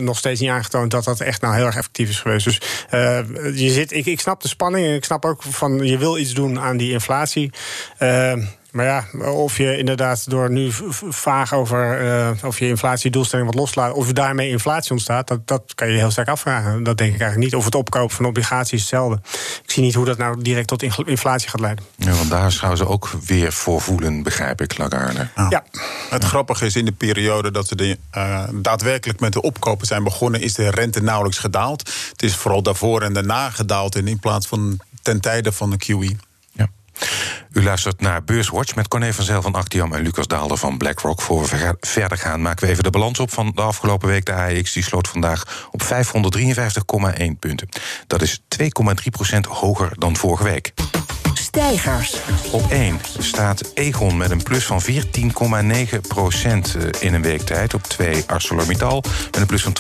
nog 0.02 0.18
steeds 0.18 0.40
niet 0.40 0.50
aangetoond 0.50 0.92
dat 0.92 1.04
dat 1.04 1.20
echt 1.20 1.42
nou 1.42 1.56
heel 1.56 1.66
erg 1.66 1.76
effectief 1.76 2.10
is 2.10 2.20
geweest. 2.20 2.46
Dus 2.46 2.62
je 3.62 3.70
zit, 3.70 3.92
ik, 3.92 4.06
ik 4.06 4.20
snap 4.20 4.42
de 4.42 4.48
spanning 4.48 4.86
en 4.86 4.94
ik 4.94 5.04
snap 5.04 5.26
ook 5.26 5.44
van 5.44 5.86
je 5.86 5.98
wil 5.98 6.18
iets 6.18 6.34
doen 6.34 6.60
aan 6.60 6.78
die 6.78 6.92
inflatie. 6.92 7.52
Maar 8.78 8.86
ja, 8.86 9.30
of 9.30 9.58
je 9.58 9.78
inderdaad 9.78 10.30
door 10.30 10.52
nu 10.52 10.72
vaag 11.10 11.54
over 11.54 12.02
uh, 12.06 12.30
of 12.44 12.60
je 12.60 12.68
inflatiedoelstelling 12.68 13.48
wat 13.48 13.58
loslaat, 13.58 13.94
of 13.94 14.14
daarmee 14.14 14.50
inflatie 14.50 14.92
ontstaat, 14.92 15.28
dat, 15.28 15.48
dat 15.48 15.72
kan 15.76 15.92
je 15.92 15.98
heel 15.98 16.12
sterk 16.12 16.28
afvragen. 16.28 16.84
Dat 16.84 16.98
denk 16.98 17.14
ik 17.14 17.20
eigenlijk 17.20 17.52
niet. 17.52 17.60
Of 17.60 17.66
het 17.66 17.76
opkopen 17.76 18.16
van 18.16 18.26
obligaties 18.26 18.80
hetzelfde. 18.80 19.20
Ik 19.64 19.72
zie 19.72 19.84
niet 19.84 19.94
hoe 19.94 20.06
dat 20.06 20.18
nou 20.18 20.42
direct 20.42 20.68
tot 20.68 20.84
inflatie 21.06 21.50
gaat 21.50 21.60
leiden. 21.60 21.86
Ja, 21.96 22.12
want 22.12 22.30
daar 22.30 22.52
zouden 22.52 22.78
ze 22.78 22.88
ook 22.88 23.10
weer 23.26 23.54
voor 23.54 23.82
voelen, 23.82 24.24
begrijp 24.24 24.62
ik, 24.62 24.78
Lagarde. 24.78 25.28
Ja. 25.50 25.64
Het 26.10 26.24
grappige 26.24 26.66
is 26.66 26.76
in 26.76 26.86
de 26.86 26.92
periode 26.92 27.52
dat 27.52 27.68
ze 27.68 27.76
de, 27.76 27.98
uh, 28.18 28.44
daadwerkelijk 28.54 29.20
met 29.20 29.34
de 29.34 29.42
opkopen 29.42 29.88
zijn 29.88 30.04
begonnen, 30.04 30.42
is 30.42 30.54
de 30.54 30.70
rente 30.70 31.02
nauwelijks 31.02 31.38
gedaald. 31.38 31.90
Het 32.12 32.24
is 32.24 32.36
vooral 32.36 32.62
daarvoor 32.62 33.02
en 33.02 33.14
daarna 33.14 33.50
gedaald 33.50 33.96
en 33.96 34.08
in 34.08 34.20
plaats 34.20 34.48
van 34.48 34.80
ten 35.02 35.22
tijde 35.22 35.52
van 35.52 35.70
de 35.70 35.78
QE. 35.78 36.27
U 37.52 37.64
luistert 37.64 38.02
naar 38.02 38.24
Beurswatch 38.24 38.76
met 38.76 38.88
Corné 38.88 39.14
van 39.14 39.24
Zel 39.24 39.42
van 39.42 39.54
Actiam 39.54 39.94
en 39.94 40.02
Lucas 40.02 40.28
Daalder 40.28 40.58
van 40.58 40.78
BlackRock. 40.78 41.22
Voor 41.22 41.42
we 41.42 41.76
verder 41.80 42.18
gaan, 42.18 42.42
maken 42.42 42.66
we 42.66 42.72
even 42.72 42.84
de 42.84 42.90
balans 42.90 43.20
op 43.20 43.32
van 43.32 43.52
de 43.56 43.62
afgelopen 43.62 44.08
week. 44.08 44.26
De 44.26 44.34
AEX 44.34 44.86
sloot 44.86 45.08
vandaag 45.08 45.68
op 45.72 45.84
553,1 45.84 45.88
punten. 47.40 47.70
Dat 48.08 48.22
is 48.22 48.42
2,3% 48.62 49.40
hoger 49.50 49.92
dan 49.98 50.16
vorige 50.16 50.44
week. 50.44 50.74
Stijgers. 51.58 52.16
Op 52.52 52.72
1 52.72 53.00
staat 53.20 53.72
Egon 53.74 54.18
met 54.18 54.32
een 54.32 54.44
plus 54.44 54.66
van 54.66 54.82
14,9 54.82 56.00
procent 56.08 56.76
eh, 56.76 56.84
in 57.00 57.14
een 57.14 57.22
week 57.22 57.42
tijd. 57.42 57.74
Op 57.74 57.84
2 57.84 58.24
ArcelorMittal 58.28 59.04
met 59.32 59.36
een 59.36 59.46
plus 59.46 59.64
van 59.64 59.76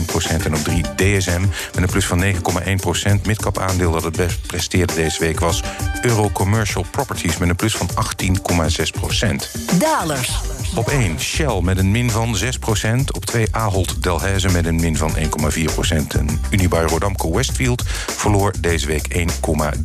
12,1 0.00 0.04
procent. 0.06 0.44
En 0.44 0.54
op 0.54 0.64
3 0.64 0.82
DSM 0.96 1.40
met 1.40 1.82
een 1.82 1.90
plus 1.90 2.06
van 2.06 2.22
9,1 2.22 2.74
procent. 2.80 3.26
Midcap 3.26 3.58
aandeel 3.58 3.92
dat 3.92 4.02
het 4.02 4.16
best 4.16 4.46
presteerde 4.46 4.94
deze 4.94 5.20
week 5.20 5.40
was 5.40 5.62
Euro 6.02 6.30
Commercial 6.30 6.84
Properties 6.90 7.38
met 7.38 7.48
een 7.48 7.56
plus 7.56 7.76
van 7.76 7.88
18,6 7.88 8.82
procent. 9.00 9.50
Dalers. 9.78 10.40
Op 10.74 10.88
1 10.88 11.20
Shell 11.20 11.60
met 11.60 11.78
een 11.78 11.90
min 11.90 12.10
van 12.10 12.36
6 12.36 12.58
procent. 12.58 13.12
Op 13.12 13.24
2 13.24 13.46
Ahold 13.50 14.02
Delhaize 14.02 14.48
met 14.48 14.66
een 14.66 14.80
min 14.80 14.96
van 14.96 15.16
1,4 15.16 15.64
procent. 15.64 16.14
En 16.14 16.40
Unibail 16.50 16.86
Rodamco 16.86 17.32
Westfield 17.34 17.82
verloor 18.16 18.52
deze 18.60 18.86
week 18.86 19.26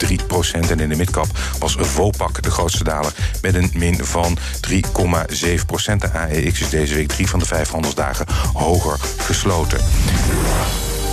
1,3 0.10 0.26
procent. 0.28 0.72
En 0.72 0.80
in 0.80 0.90
de 0.90 0.96
midcap 0.96 1.17
was 1.60 1.76
Vopak 1.80 2.42
de 2.42 2.52
grootste 2.52 2.84
daler 2.84 3.14
met 3.42 3.56
een 3.56 3.72
min 3.74 4.06
van 4.06 4.38
3,7 4.70 5.66
procent. 5.66 6.02
De 6.02 6.12
AEX 6.12 6.62
is 6.62 6.70
deze 6.70 6.96
week 6.96 7.08
drie 7.08 7.30
van 7.30 7.40
de 7.40 7.46
vijf 7.46 7.70
handelsdagen 7.70 8.26
hoger 8.54 9.00
gesloten. 9.18 9.80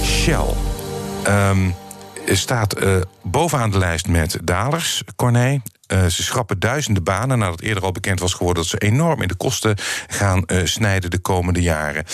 Shell. 0.04 0.54
Um, 1.28 1.74
staat 2.26 2.82
uh, 2.82 2.96
bovenaan 3.22 3.70
de 3.70 3.78
lijst 3.78 4.08
met 4.08 4.38
dalers, 4.42 5.02
Corné. 5.16 5.62
Uh, 5.92 6.06
ze 6.06 6.22
schrappen 6.22 6.58
duizenden 6.58 7.02
banen 7.02 7.38
nadat 7.38 7.60
eerder 7.60 7.82
al 7.82 7.92
bekend 7.92 8.20
was 8.20 8.34
geworden 8.34 8.62
dat 8.62 8.70
ze 8.70 8.78
enorm 8.78 9.22
in 9.22 9.28
de 9.28 9.34
kosten 9.34 9.76
gaan 10.06 10.42
uh, 10.46 10.64
snijden 10.64 11.10
de 11.10 11.18
komende 11.18 11.62
jaren. 11.62 12.04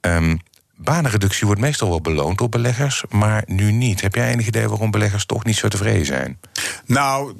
Um, 0.00 0.40
banenreductie 0.78 1.46
wordt 1.46 1.60
meestal 1.60 1.88
wel 1.88 2.00
beloond 2.00 2.38
door 2.38 2.48
beleggers, 2.48 3.04
maar 3.08 3.42
nu 3.46 3.72
niet. 3.72 4.00
Heb 4.00 4.14
jij 4.14 4.32
enig 4.32 4.46
idee 4.46 4.68
waarom 4.68 4.90
beleggers 4.90 5.26
toch 5.26 5.44
niet 5.44 5.56
zo 5.56 5.68
tevreden 5.68 6.06
zijn? 6.06 6.38
Nou, 6.86 7.34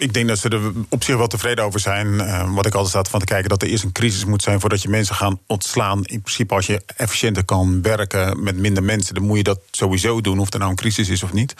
ik 0.00 0.12
denk 0.12 0.28
dat 0.28 0.38
ze 0.38 0.48
er 0.48 0.72
op 0.88 1.04
zich 1.04 1.16
wel 1.16 1.26
tevreden 1.26 1.64
over 1.64 1.80
zijn. 1.80 2.06
Uh, 2.06 2.54
wat 2.54 2.66
ik 2.66 2.74
altijd 2.74 2.90
staat 2.90 3.08
van 3.08 3.20
te 3.20 3.26
kijken, 3.26 3.48
dat 3.48 3.62
er 3.62 3.68
eerst 3.68 3.84
een 3.84 3.92
crisis 3.92 4.24
moet 4.24 4.42
zijn 4.42 4.60
voordat 4.60 4.82
je 4.82 4.88
mensen 4.88 5.14
gaan 5.14 5.38
ontslaan. 5.46 6.04
In 6.04 6.20
principe, 6.20 6.54
als 6.54 6.66
je 6.66 6.82
efficiënter 6.96 7.44
kan 7.44 7.82
werken 7.82 8.42
met 8.42 8.56
minder 8.56 8.82
mensen, 8.82 9.14
dan 9.14 9.24
moet 9.24 9.36
je 9.36 9.42
dat 9.42 9.60
sowieso 9.70 10.20
doen, 10.20 10.38
of 10.38 10.52
er 10.52 10.58
nou 10.58 10.70
een 10.70 10.76
crisis 10.76 11.08
is 11.08 11.22
of 11.22 11.32
niet. 11.32 11.54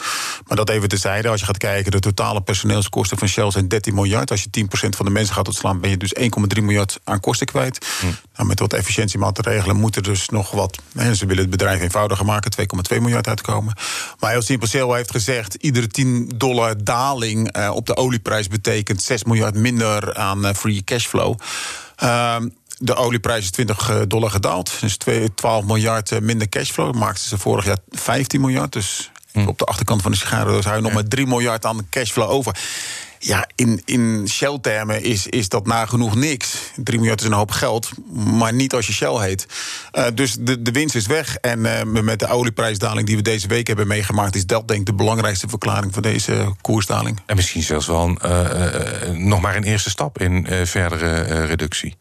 Maar 0.47 0.57
dat 0.57 0.69
even 0.69 0.89
tezijde. 0.89 1.29
Als 1.29 1.39
je 1.39 1.45
gaat 1.45 1.57
kijken, 1.57 1.91
de 1.91 1.99
totale 1.99 2.41
personeelskosten 2.41 3.17
van 3.17 3.27
Shell 3.27 3.51
zijn 3.51 3.67
13 3.67 3.93
miljard. 3.93 4.31
Als 4.31 4.43
je 4.43 4.65
10% 4.65 4.67
van 4.69 5.05
de 5.05 5.11
mensen 5.11 5.35
gaat 5.35 5.47
ontslaan, 5.47 5.79
ben 5.79 5.89
je 5.89 5.97
dus 5.97 6.15
1,3 6.19 6.63
miljard 6.63 6.99
aan 7.03 7.19
kosten 7.19 7.47
kwijt. 7.47 7.87
Hm. 7.99 8.05
Nou, 8.41 8.53
met 8.53 8.61
wat 8.61 8.79
efficiëntiemaatregelen 8.79 9.75
moet 9.75 9.95
er 9.95 10.03
dus 10.03 10.29
nog 10.29 10.51
wat. 10.51 10.77
Hè, 10.93 11.15
ze 11.15 11.25
willen 11.25 11.41
het 11.41 11.51
bedrijf 11.51 11.81
eenvoudiger 11.81 12.25
maken, 12.25 12.51
2,2 12.95 13.01
miljard 13.01 13.27
uitkomen. 13.27 13.73
Maar 14.19 14.31
heel 14.31 14.41
simpel, 14.41 14.67
Shell 14.67 14.95
heeft 14.95 15.11
gezegd: 15.11 15.53
iedere 15.53 15.87
10 15.87 16.31
dollar 16.35 16.83
daling 16.83 17.57
uh, 17.57 17.71
op 17.73 17.85
de 17.85 17.95
olieprijs 17.95 18.47
betekent 18.47 19.01
6 19.01 19.23
miljard 19.23 19.55
minder 19.55 20.15
aan 20.15 20.45
uh, 20.45 20.53
free 20.53 20.83
cashflow. 20.83 21.39
Uh, 22.03 22.35
de 22.77 22.95
olieprijs 22.95 23.43
is 23.43 23.51
20 23.51 24.07
dollar 24.07 24.29
gedaald. 24.29 24.79
Dus 24.79 24.97
12 25.35 25.65
miljard 25.65 26.19
minder 26.19 26.49
cashflow. 26.49 26.95
Maakten 26.95 27.23
ze 27.23 27.37
vorig 27.37 27.65
jaar 27.65 27.79
15 27.89 28.41
miljard. 28.41 28.73
Dus 28.73 29.11
hm. 29.31 29.47
op 29.47 29.57
de 29.57 29.65
achterkant 29.65 30.01
van 30.01 30.11
de 30.11 30.17
sigaren 30.17 30.53
dus 30.53 30.65
hou 30.65 30.75
je 30.75 30.83
nog 30.83 30.93
maar 30.93 31.07
3 31.07 31.27
miljard 31.27 31.65
aan 31.65 31.87
cashflow 31.89 32.29
over. 32.29 32.57
Ja, 33.23 33.47
in, 33.55 33.81
in 33.85 34.27
Shell-termen 34.29 35.03
is, 35.03 35.27
is 35.27 35.49
dat 35.49 35.65
nagenoeg 35.65 36.15
niks. 36.15 36.55
3 36.75 36.97
miljard 36.97 37.21
is 37.21 37.25
een 37.25 37.33
hoop 37.33 37.51
geld, 37.51 37.89
maar 38.13 38.53
niet 38.53 38.73
als 38.73 38.87
je 38.87 38.93
Shell 38.93 39.19
heet. 39.19 39.45
Uh, 39.93 40.05
dus 40.13 40.35
de, 40.39 40.61
de 40.61 40.71
winst 40.71 40.95
is 40.95 41.05
weg. 41.07 41.35
En 41.35 41.59
uh, 41.59 41.81
met 41.83 42.19
de 42.19 42.27
olieprijsdaling 42.27 43.07
die 43.07 43.15
we 43.15 43.21
deze 43.21 43.47
week 43.47 43.67
hebben 43.67 43.87
meegemaakt... 43.87 44.35
is 44.35 44.45
dat 44.45 44.67
denk 44.67 44.79
ik 44.79 44.85
de 44.85 44.93
belangrijkste 44.93 45.47
verklaring 45.47 45.93
van 45.93 46.01
deze 46.01 46.53
koersdaling. 46.61 47.19
En 47.25 47.35
misschien 47.35 47.63
zelfs 47.63 47.87
wel 47.87 48.17
uh, 48.25 49.09
nog 49.13 49.41
maar 49.41 49.55
een 49.55 49.63
eerste 49.63 49.89
stap 49.89 50.19
in 50.19 50.47
verdere 50.65 51.45
reductie. 51.45 51.95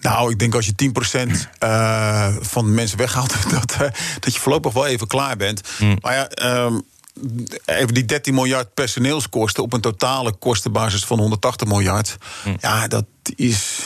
Nou, 0.00 0.30
ik 0.30 0.38
denk 0.38 0.54
als 0.54 0.66
je 0.66 0.90
10% 1.26 1.30
uh, 1.64 2.36
van 2.40 2.64
de 2.64 2.70
mensen 2.70 2.98
weghaalt, 2.98 3.50
dat, 3.50 3.72
uh, 3.72 3.88
dat 4.20 4.34
je 4.34 4.40
voorlopig 4.40 4.72
wel 4.72 4.86
even 4.86 5.06
klaar 5.06 5.36
bent. 5.36 5.60
Hmm. 5.78 5.96
Maar 6.00 6.14
ja. 6.14 6.54
Um, 6.64 6.82
even 7.64 7.94
die 7.94 8.04
13 8.04 8.34
miljard 8.34 8.74
personeelskosten 8.74 9.62
op 9.62 9.72
een 9.72 9.80
totale 9.80 10.32
kostenbasis 10.32 11.04
van 11.04 11.18
180 11.18 11.68
miljard. 11.68 12.16
Hm. 12.42 12.56
Ja, 12.60 12.88
dat 12.88 13.04
is 13.36 13.78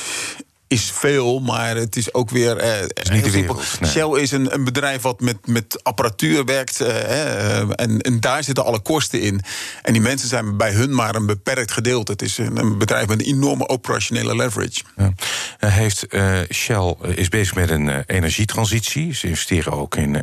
is 0.73 0.91
veel, 0.95 1.41
maar 1.41 1.77
het 1.77 1.97
is 1.97 2.15
ook 2.15 2.31
weer. 2.31 2.57
Eh, 2.57 2.83
is 2.95 3.11
niet 3.11 3.25
de 3.25 3.31
wereld, 3.31 3.65
Shell 3.87 4.21
is 4.21 4.31
een, 4.31 4.55
een, 4.55 4.65
bedrijf 4.65 5.03
wat 5.03 5.21
met, 5.21 5.37
met 5.47 5.85
apparatuur 5.85 6.45
werkt. 6.45 6.81
Eh, 6.81 7.59
en, 7.59 8.01
en 8.01 8.21
daar 8.21 8.45
zitten 8.45 8.65
alle 8.65 8.81
kosten 8.81 9.21
in. 9.21 9.41
En 9.83 9.93
die 9.93 10.03
mensen 10.03 10.29
zijn 10.29 10.57
bij 10.57 10.73
hun 10.73 10.95
maar 10.95 11.15
een 11.15 11.27
beperkt 11.27 11.73
gedeelte. 11.73 12.13
Het 12.13 12.23
is 12.23 12.39
een, 12.39 12.57
een 12.57 12.79
bedrijf 12.79 13.07
met 13.07 13.21
een 13.21 13.27
enorme 13.27 13.69
operationele 13.69 14.37
leverage. 14.37 14.83
Ja. 14.97 15.13
Heeft, 15.59 16.07
uh, 16.11 16.39
Shell 16.53 16.95
is 17.15 17.29
bezig 17.29 17.55
met 17.55 17.71
een 17.71 17.87
uh, 17.87 17.99
energietransitie. 18.07 19.15
Ze 19.15 19.27
investeren 19.27 19.73
ook 19.73 19.97
in 19.97 20.17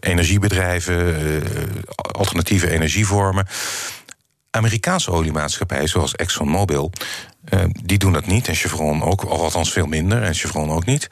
energiebedrijven, 0.00 1.42
alternatieve 1.94 2.70
energievormen. 2.70 3.46
Amerikaanse 4.54 5.10
oliemaatschappijen, 5.10 5.88
zoals 5.88 6.14
ExxonMobil, 6.14 6.92
uh, 7.54 7.64
die 7.82 7.98
doen 7.98 8.12
dat 8.12 8.26
niet. 8.26 8.48
En 8.48 8.54
Chevron 8.54 9.02
ook, 9.02 9.30
of 9.30 9.40
althans 9.40 9.72
veel 9.72 9.86
minder. 9.86 10.22
En 10.22 10.34
Chevron 10.34 10.70
ook 10.70 10.84
niet. 10.84 11.08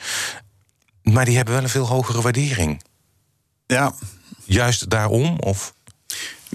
Maar 1.02 1.24
die 1.24 1.36
hebben 1.36 1.54
wel 1.54 1.62
een 1.62 1.68
veel 1.68 1.86
hogere 1.86 2.22
waardering. 2.22 2.82
Ja. 3.66 3.94
Juist 4.44 4.90
daarom? 4.90 5.38
Of? 5.38 5.74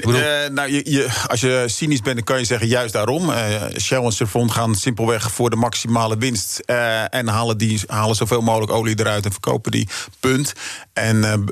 Uh, 0.05 0.47
nou, 0.51 0.71
je, 0.71 1.07
als 1.27 1.41
je 1.41 1.63
cynisch 1.65 2.01
bent, 2.01 2.15
dan 2.15 2.25
kan 2.25 2.39
je 2.39 2.45
zeggen 2.45 2.67
juist 2.67 2.93
daarom. 2.93 3.29
Uh, 3.29 3.35
Shell 3.79 4.03
en 4.03 4.11
Chevron 4.11 4.51
gaan 4.51 4.75
simpelweg 4.75 5.31
voor 5.31 5.49
de 5.49 5.55
maximale 5.55 6.17
winst. 6.17 6.61
Uh, 6.65 7.13
en 7.13 7.27
halen, 7.27 7.57
die, 7.57 7.81
halen 7.87 8.15
zoveel 8.15 8.41
mogelijk 8.41 8.71
olie 8.71 8.99
eruit 8.99 9.25
en 9.25 9.31
verkopen 9.31 9.71
die. 9.71 9.87
Punt. 10.19 10.53
En 10.93 11.45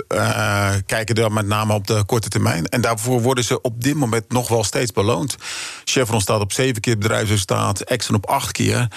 kijken 0.86 1.16
dan 1.16 1.34
met 1.34 1.48
name 1.48 1.74
op 1.74 1.88
de 1.88 2.04
korte 2.06 2.30
termijn. 2.30 2.66
En 2.66 2.82
daarvoor 2.82 3.22
worden 3.22 3.44
ze 3.44 3.62
op 3.62 3.84
dit 3.84 3.96
moment 3.96 4.32
nog 4.32 4.48
wel 4.48 4.64
steeds 4.64 4.92
beloond. 4.92 5.36
Chevron 5.84 6.22
staat 6.22 6.42
op 6.42 6.52
zeven 6.52 6.82
keer 6.82 6.98
bedrijfsresultaat. 6.98 7.82
Exxon 7.82 8.16
op 8.16 8.26
acht 8.26 8.52
keer. 8.52 8.88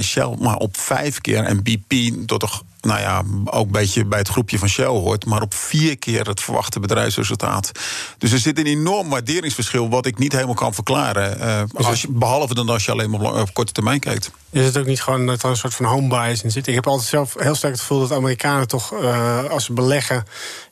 Shell 0.00 0.36
maar 0.38 0.56
op 0.56 0.76
vijf 0.76 1.20
keer. 1.20 1.44
En 1.44 1.62
BP 1.62 2.12
tot 2.26 2.40
toch 2.40 2.62
nou 2.82 3.00
ja, 3.00 3.22
ook 3.44 3.66
een 3.66 3.72
beetje 3.72 4.04
bij 4.04 4.18
het 4.18 4.28
groepje 4.28 4.58
van 4.58 4.68
Shell 4.68 4.86
hoort, 4.86 5.26
maar 5.26 5.42
op 5.42 5.54
vier 5.54 5.98
keer 5.98 6.26
het 6.26 6.40
verwachte 6.40 6.80
bedrijfsresultaat. 6.80 7.70
Dus 8.18 8.32
er 8.32 8.38
zit 8.38 8.58
een 8.58 8.66
enorm 8.66 9.08
waarderingsverschil, 9.08 9.88
wat 9.88 10.06
ik 10.06 10.18
niet 10.18 10.32
helemaal 10.32 10.54
kan 10.54 10.74
verklaren. 10.74 11.38
Uh, 11.38 11.86
als 11.86 12.02
je, 12.02 12.08
behalve 12.10 12.54
dan 12.54 12.68
als 12.68 12.84
je 12.84 12.92
alleen 12.92 13.10
maar 13.10 13.20
op 13.20 13.54
korte 13.54 13.72
termijn 13.72 14.00
kijkt. 14.00 14.30
Is 14.50 14.64
het 14.64 14.76
ook 14.76 14.86
niet 14.86 15.02
gewoon 15.02 15.26
dat 15.26 15.42
er 15.42 15.50
een 15.50 15.56
soort 15.56 15.74
van 15.74 15.84
home 15.84 16.08
bias 16.08 16.42
in 16.42 16.50
zit? 16.50 16.66
Ik 16.66 16.74
heb 16.74 16.86
altijd 16.86 17.08
zelf 17.08 17.34
heel 17.38 17.54
sterk 17.54 17.72
het 17.72 17.80
gevoel 17.80 18.00
dat 18.00 18.12
Amerikanen 18.12 18.68
toch, 18.68 18.92
uh, 18.92 19.44
als 19.44 19.64
ze 19.64 19.72
beleggen, 19.72 20.24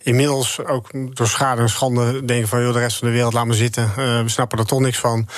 inmiddels 0.03 0.65
ook 0.65 0.91
door 1.15 1.29
schade 1.29 1.61
en 1.63 1.69
schande 1.69 2.25
denken 2.25 2.49
van 2.49 2.63
joh, 2.63 2.73
de 2.73 2.79
rest 2.79 2.99
van 2.99 3.09
de 3.09 3.15
wereld 3.15 3.33
laat 3.33 3.47
me 3.47 3.55
zitten. 3.55 3.85
Uh, 3.99 4.23
we 4.23 4.29
snappen 4.29 4.59
er 4.59 4.67
toch 4.67 4.81
niks 4.81 4.99
van. 4.99 5.29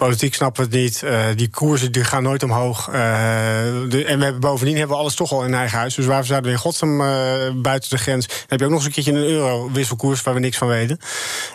Politiek 0.00 0.34
snappen 0.34 0.70
we 0.70 0.76
het 0.76 0.84
niet. 0.84 1.02
Uh, 1.04 1.20
die 1.36 1.50
koersen 1.50 1.92
die 1.92 2.04
gaan 2.04 2.22
nooit 2.22 2.42
omhoog. 2.42 2.88
Uh, 2.88 2.94
de, 2.94 4.04
en 4.06 4.18
we 4.18 4.24
hebben 4.24 4.40
bovendien 4.40 4.76
hebben 4.76 4.96
we 4.96 5.02
alles 5.02 5.14
toch 5.14 5.32
al 5.32 5.44
in 5.44 5.54
eigen 5.54 5.78
huis. 5.78 5.94
Dus 5.94 6.06
waar 6.06 6.24
zouden 6.24 6.50
we 6.50 6.56
in 6.56 6.62
godsnaam 6.62 7.62
buiten 7.62 7.90
de 7.90 7.98
grens? 7.98 8.26
Dan 8.26 8.36
heb 8.46 8.58
je 8.58 8.64
ook 8.64 8.70
nog 8.70 8.78
eens 8.78 8.88
een 8.88 9.02
keertje 9.02 9.12
een 9.12 9.28
euro 9.28 9.70
wisselkoers 9.72 10.22
waar 10.22 10.34
we 10.34 10.40
niks 10.40 10.56
van 10.56 10.68
weten. 10.68 11.00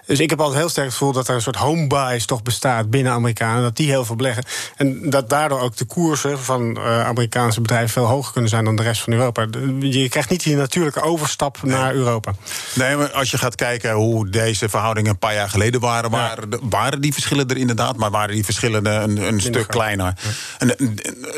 Dus 0.06 0.20
ik 0.20 0.30
heb 0.30 0.40
altijd 0.40 0.60
heel 0.60 0.70
sterk 0.70 0.86
het 0.86 0.96
gevoel 0.96 1.14
dat 1.14 1.28
er 1.28 1.36
een 1.36 1.42
soort 1.42 1.56
home 1.56 1.88
bias 1.88 2.26
toch 2.26 2.42
bestaat 2.42 2.90
binnen 2.90 3.14
Amerikanen. 3.14 3.62
Dat 3.62 3.78
die 3.78 3.90
heel 3.90 4.06
veel 4.06 4.16
beleggen. 4.16 4.44
En 4.76 5.10
dat 5.10 5.30
daardoor 5.30 5.60
ook 5.60 5.78
de 5.78 5.86
koersen 5.86 6.40
van 6.40 6.80
Amerikaanse 6.80 7.62
bedrijven 7.62 7.90
veel 7.90 8.06
hoger 8.06 8.32
kunnen 8.32 8.50
zijn 8.50 8.66
dan 8.66 8.76
de 8.76 8.84
rest 8.84 9.02
van 9.02 9.14
Europa. 9.14 9.46
Je 9.80 10.10
krijgt 10.10 10.30
niet 10.30 10.44
die 10.44 10.56
natuurlijke 10.56 11.02
overstap 11.02 11.64
naar 11.64 11.94
Europa. 11.94 12.34
Nee, 12.76 12.96
maar 12.96 13.12
als 13.12 13.32
je 13.32 13.38
gaat 13.38 13.56
kijken 13.56 13.92
hoe 13.92 14.30
deze 14.30 14.70
verhoudingen 14.70 15.12
een 15.12 15.18
paar 15.18 15.34
jaar 15.34 15.50
geleden 15.50 15.80
waren, 15.80 16.12
waren, 16.12 16.50
waren 16.70 17.02
die 17.02 17.14
verschillen 17.14 17.48
er 17.48 17.58
inderdaad, 17.58 17.98
maar 17.98 18.12
waren 18.12 18.35
die 18.36 18.44
verschillen 18.44 18.86
een, 18.86 19.18
een 19.18 19.42
stuk 19.42 19.68
kleiner. 19.68 20.14
En, 20.58 20.76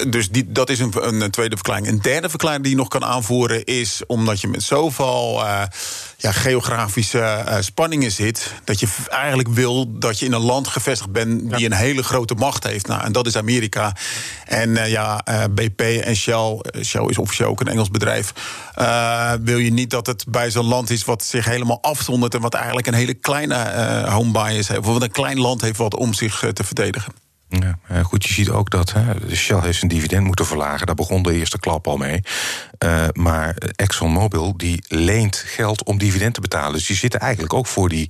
dus 0.10 0.30
die, 0.30 0.52
dat 0.52 0.70
is 0.70 0.80
een, 0.80 1.22
een, 1.22 1.32
tweede 1.32 1.56
verklaring. 1.56 1.88
Een 1.88 2.02
derde 2.02 2.30
verklaring 2.30 2.64
die 2.64 2.72
je 2.72 2.78
nog 2.78 2.88
kan 2.88 3.04
aanvoeren 3.04 3.64
is 3.64 4.02
omdat 4.08 4.42
je 4.42 4.48
met 4.48 4.64
zoveel. 4.64 5.42
Uh, 5.44 5.62
ja, 6.18 6.32
geografische 6.32 7.18
uh, 7.18 7.56
spanningen 7.60 8.12
zit. 8.12 8.54
Dat 8.64 8.80
je 8.80 8.88
eigenlijk 9.10 9.50
wil 9.50 10.00
dat 10.00 10.20
je 10.20 10.26
in 10.26 10.34
een 10.34 10.42
land 10.42 10.68
gevestigd 10.68 11.12
bent 11.12 11.56
die 11.56 11.66
een 11.66 11.74
hele 11.74 12.04
grote 12.04 12.34
macht 12.34 12.64
heeft. 12.64 12.88
Nou, 12.88 13.04
en 13.04 13.12
dat 13.12 13.28
is 13.28 13.36
Amerika. 13.36 13.96
En 14.46 14.70
uh, 14.70 14.90
ja, 14.90 15.24
BP 15.50 15.82
en 15.82 16.16
Shell, 16.16 16.62
Shell 16.84 17.06
is 17.06 17.18
officieel 17.18 17.50
ook 17.50 17.62
een 17.62 17.68
Engels 17.68 17.92
bedrijf. 17.92 18.34
wil 19.42 19.58
je 19.58 19.72
niet 19.72 19.90
dat 19.90 20.08
het 20.08 20.26
bij 20.28 20.52
zo'n 20.52 20.66
land 20.66 20.90
is 20.90 21.06
wat 21.06 21.24
zich 21.24 21.46
helemaal 21.46 21.82
afzondert 21.82 22.34
en 22.34 22.42
wat 22.42 22.54
eigenlijk 22.54 22.88
een 22.88 22.94
hele 22.94 23.14
kleine 23.14 23.56
home 24.10 24.32
bias 24.32 24.68
heeft. 24.68 24.80
Of 24.80 24.86
wat 24.86 25.02
een 25.02 25.12
klein 25.12 25.40
land 25.40 25.62
heeft 25.62 25.78
wat 25.78 25.96
om 25.96 26.14
zich 26.14 26.40
te 26.54 26.64
verdedigen. 26.64 26.87
Ja, 27.50 28.04
goed, 28.04 28.26
je 28.26 28.34
ziet 28.34 28.50
ook 28.50 28.70
dat 28.70 28.94
hè, 28.94 29.36
Shell 29.36 29.60
heeft 29.60 29.78
zijn 29.78 29.92
dividend 29.92 30.26
moeten 30.26 30.46
verlagen. 30.46 30.86
Daar 30.86 30.96
begon 30.96 31.24
de 31.24 31.34
eerste 31.34 31.60
klap 31.60 31.88
al 31.88 31.98
mee. 31.98 32.22
Uh, 32.86 33.06
maar 33.14 33.56
ExxonMobil 33.76 34.58
die 34.58 34.84
leent 34.88 35.36
geld 35.36 35.84
om 35.84 35.98
dividend 35.98 36.34
te 36.34 36.42
betalen. 36.42 36.74
Dus 36.74 36.86
die 36.86 36.96
zitten 36.96 37.20
eigenlijk 37.20 37.54
ook 37.54 37.68
voor 37.68 37.90
die 37.90 38.10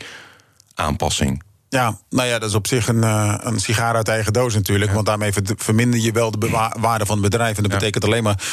aanpassing. 0.74 1.44
Ja, 1.70 1.98
nou 2.10 2.28
ja, 2.28 2.40
dat 2.40 2.50
is 2.50 2.56
op 2.56 2.68
zich 2.68 2.88
een, 2.88 3.04
uh, 3.04 3.36
een 3.40 3.60
sigaar 3.60 3.96
uit 3.96 4.08
eigen 4.08 4.34
doos 4.34 4.54
natuurlijk. 4.54 4.92
Want 4.92 5.06
daarmee 5.06 5.32
verminder 5.44 6.00
je 6.00 6.12
wel 6.12 6.32
de 6.32 6.70
waarde 6.80 7.06
van 7.06 7.22
het 7.22 7.30
bedrijf. 7.30 7.58
En 7.58 7.64
dat 7.64 7.72
betekent 7.72 8.04
alleen 8.04 8.24
maar 8.24 8.44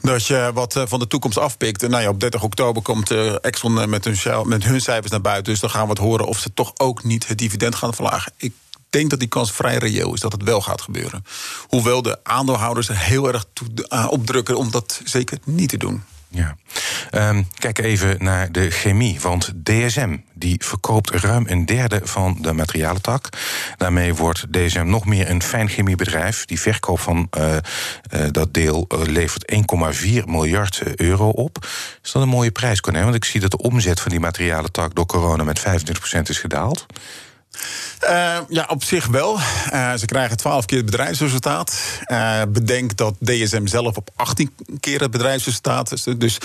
dat 0.00 0.26
je 0.26 0.50
wat 0.54 0.76
eh, 0.76 0.82
van 0.86 0.98
de 0.98 1.06
toekomst 1.06 1.38
afpikt. 1.38 1.88
Nou 1.88 2.02
ja, 2.02 2.08
op 2.08 2.20
30 2.20 2.42
oktober 2.42 2.82
komt 2.82 3.10
Exxon 3.40 3.90
met 3.90 4.04
hun, 4.04 4.48
met 4.48 4.64
hun 4.64 4.80
cijfers 4.80 5.10
naar 5.10 5.20
buiten. 5.20 5.52
Dus 5.52 5.60
dan 5.60 5.70
gaan 5.70 5.84
we 5.84 5.90
het 5.90 5.98
horen 5.98 6.26
of 6.26 6.38
ze 6.38 6.54
toch 6.54 6.72
ook 6.76 7.04
niet 7.04 7.28
het 7.28 7.38
dividend 7.38 7.74
gaan 7.74 7.94
verlagen. 7.94 8.32
Ik 8.36 8.52
denk 8.92 9.10
dat 9.10 9.18
die 9.18 9.28
kans 9.28 9.52
vrij 9.52 9.76
reëel 9.76 10.14
is 10.14 10.20
dat 10.20 10.32
het 10.32 10.42
wel 10.42 10.60
gaat 10.60 10.80
gebeuren. 10.80 11.24
Hoewel 11.68 12.02
de 12.02 12.18
aandeelhouders 12.22 12.88
er 12.88 12.98
heel 12.98 13.28
erg 13.28 13.44
toe, 13.52 13.68
uh, 13.88 14.06
opdrukken 14.10 14.56
om 14.56 14.70
dat 14.70 15.00
zeker 15.04 15.38
niet 15.44 15.68
te 15.68 15.76
doen. 15.76 16.02
Ja. 16.32 16.56
Um, 17.10 17.48
kijk 17.58 17.78
even 17.78 18.16
naar 18.18 18.52
de 18.52 18.70
chemie. 18.70 19.20
Want 19.20 19.52
DSM 19.62 20.16
die 20.34 20.64
verkoopt 20.64 21.10
ruim 21.10 21.44
een 21.48 21.66
derde 21.66 22.00
van 22.04 22.36
de 22.40 22.52
materialentak. 22.52 23.28
Daarmee 23.76 24.14
wordt 24.14 24.52
DSM 24.52 24.86
nog 24.86 25.04
meer 25.04 25.30
een 25.30 25.42
fijnchemiebedrijf. 25.42 26.44
Die 26.44 26.60
verkoop 26.60 27.00
van 27.00 27.28
uh, 27.38 27.52
uh, 27.54 28.26
dat 28.30 28.54
deel 28.54 28.86
levert 28.88 29.52
1,4 30.02 30.24
miljard 30.24 30.82
euro 30.96 31.28
op. 31.28 31.66
Is 32.02 32.12
dat 32.12 32.22
een 32.22 32.28
mooie 32.28 32.50
prijs, 32.50 32.80
Corné? 32.80 33.02
Want 33.02 33.14
ik 33.14 33.24
zie 33.24 33.40
dat 33.40 33.50
de 33.50 33.58
omzet 33.58 34.00
van 34.00 34.10
die 34.10 34.20
materialentak 34.20 34.94
door 34.94 35.06
corona 35.06 35.44
met 35.44 35.60
25% 35.60 35.62
is 36.22 36.38
gedaald. 36.38 36.86
Uh, 38.04 38.38
ja, 38.48 38.66
op 38.68 38.84
zich 38.84 39.06
wel. 39.06 39.38
Uh, 39.72 39.94
ze 39.94 40.06
krijgen 40.06 40.36
12 40.36 40.64
keer 40.64 40.76
het 40.76 40.86
bedrijfsresultaat. 40.86 41.78
Uh, 42.06 42.42
bedenk 42.48 42.96
dat 42.96 43.14
DSM 43.18 43.66
zelf 43.66 43.96
op 43.96 44.10
18 44.16 44.50
keer 44.80 45.00
het 45.00 45.10
bedrijfsresultaat 45.10 45.92
is. 45.92 46.06
Dus, 46.18 46.38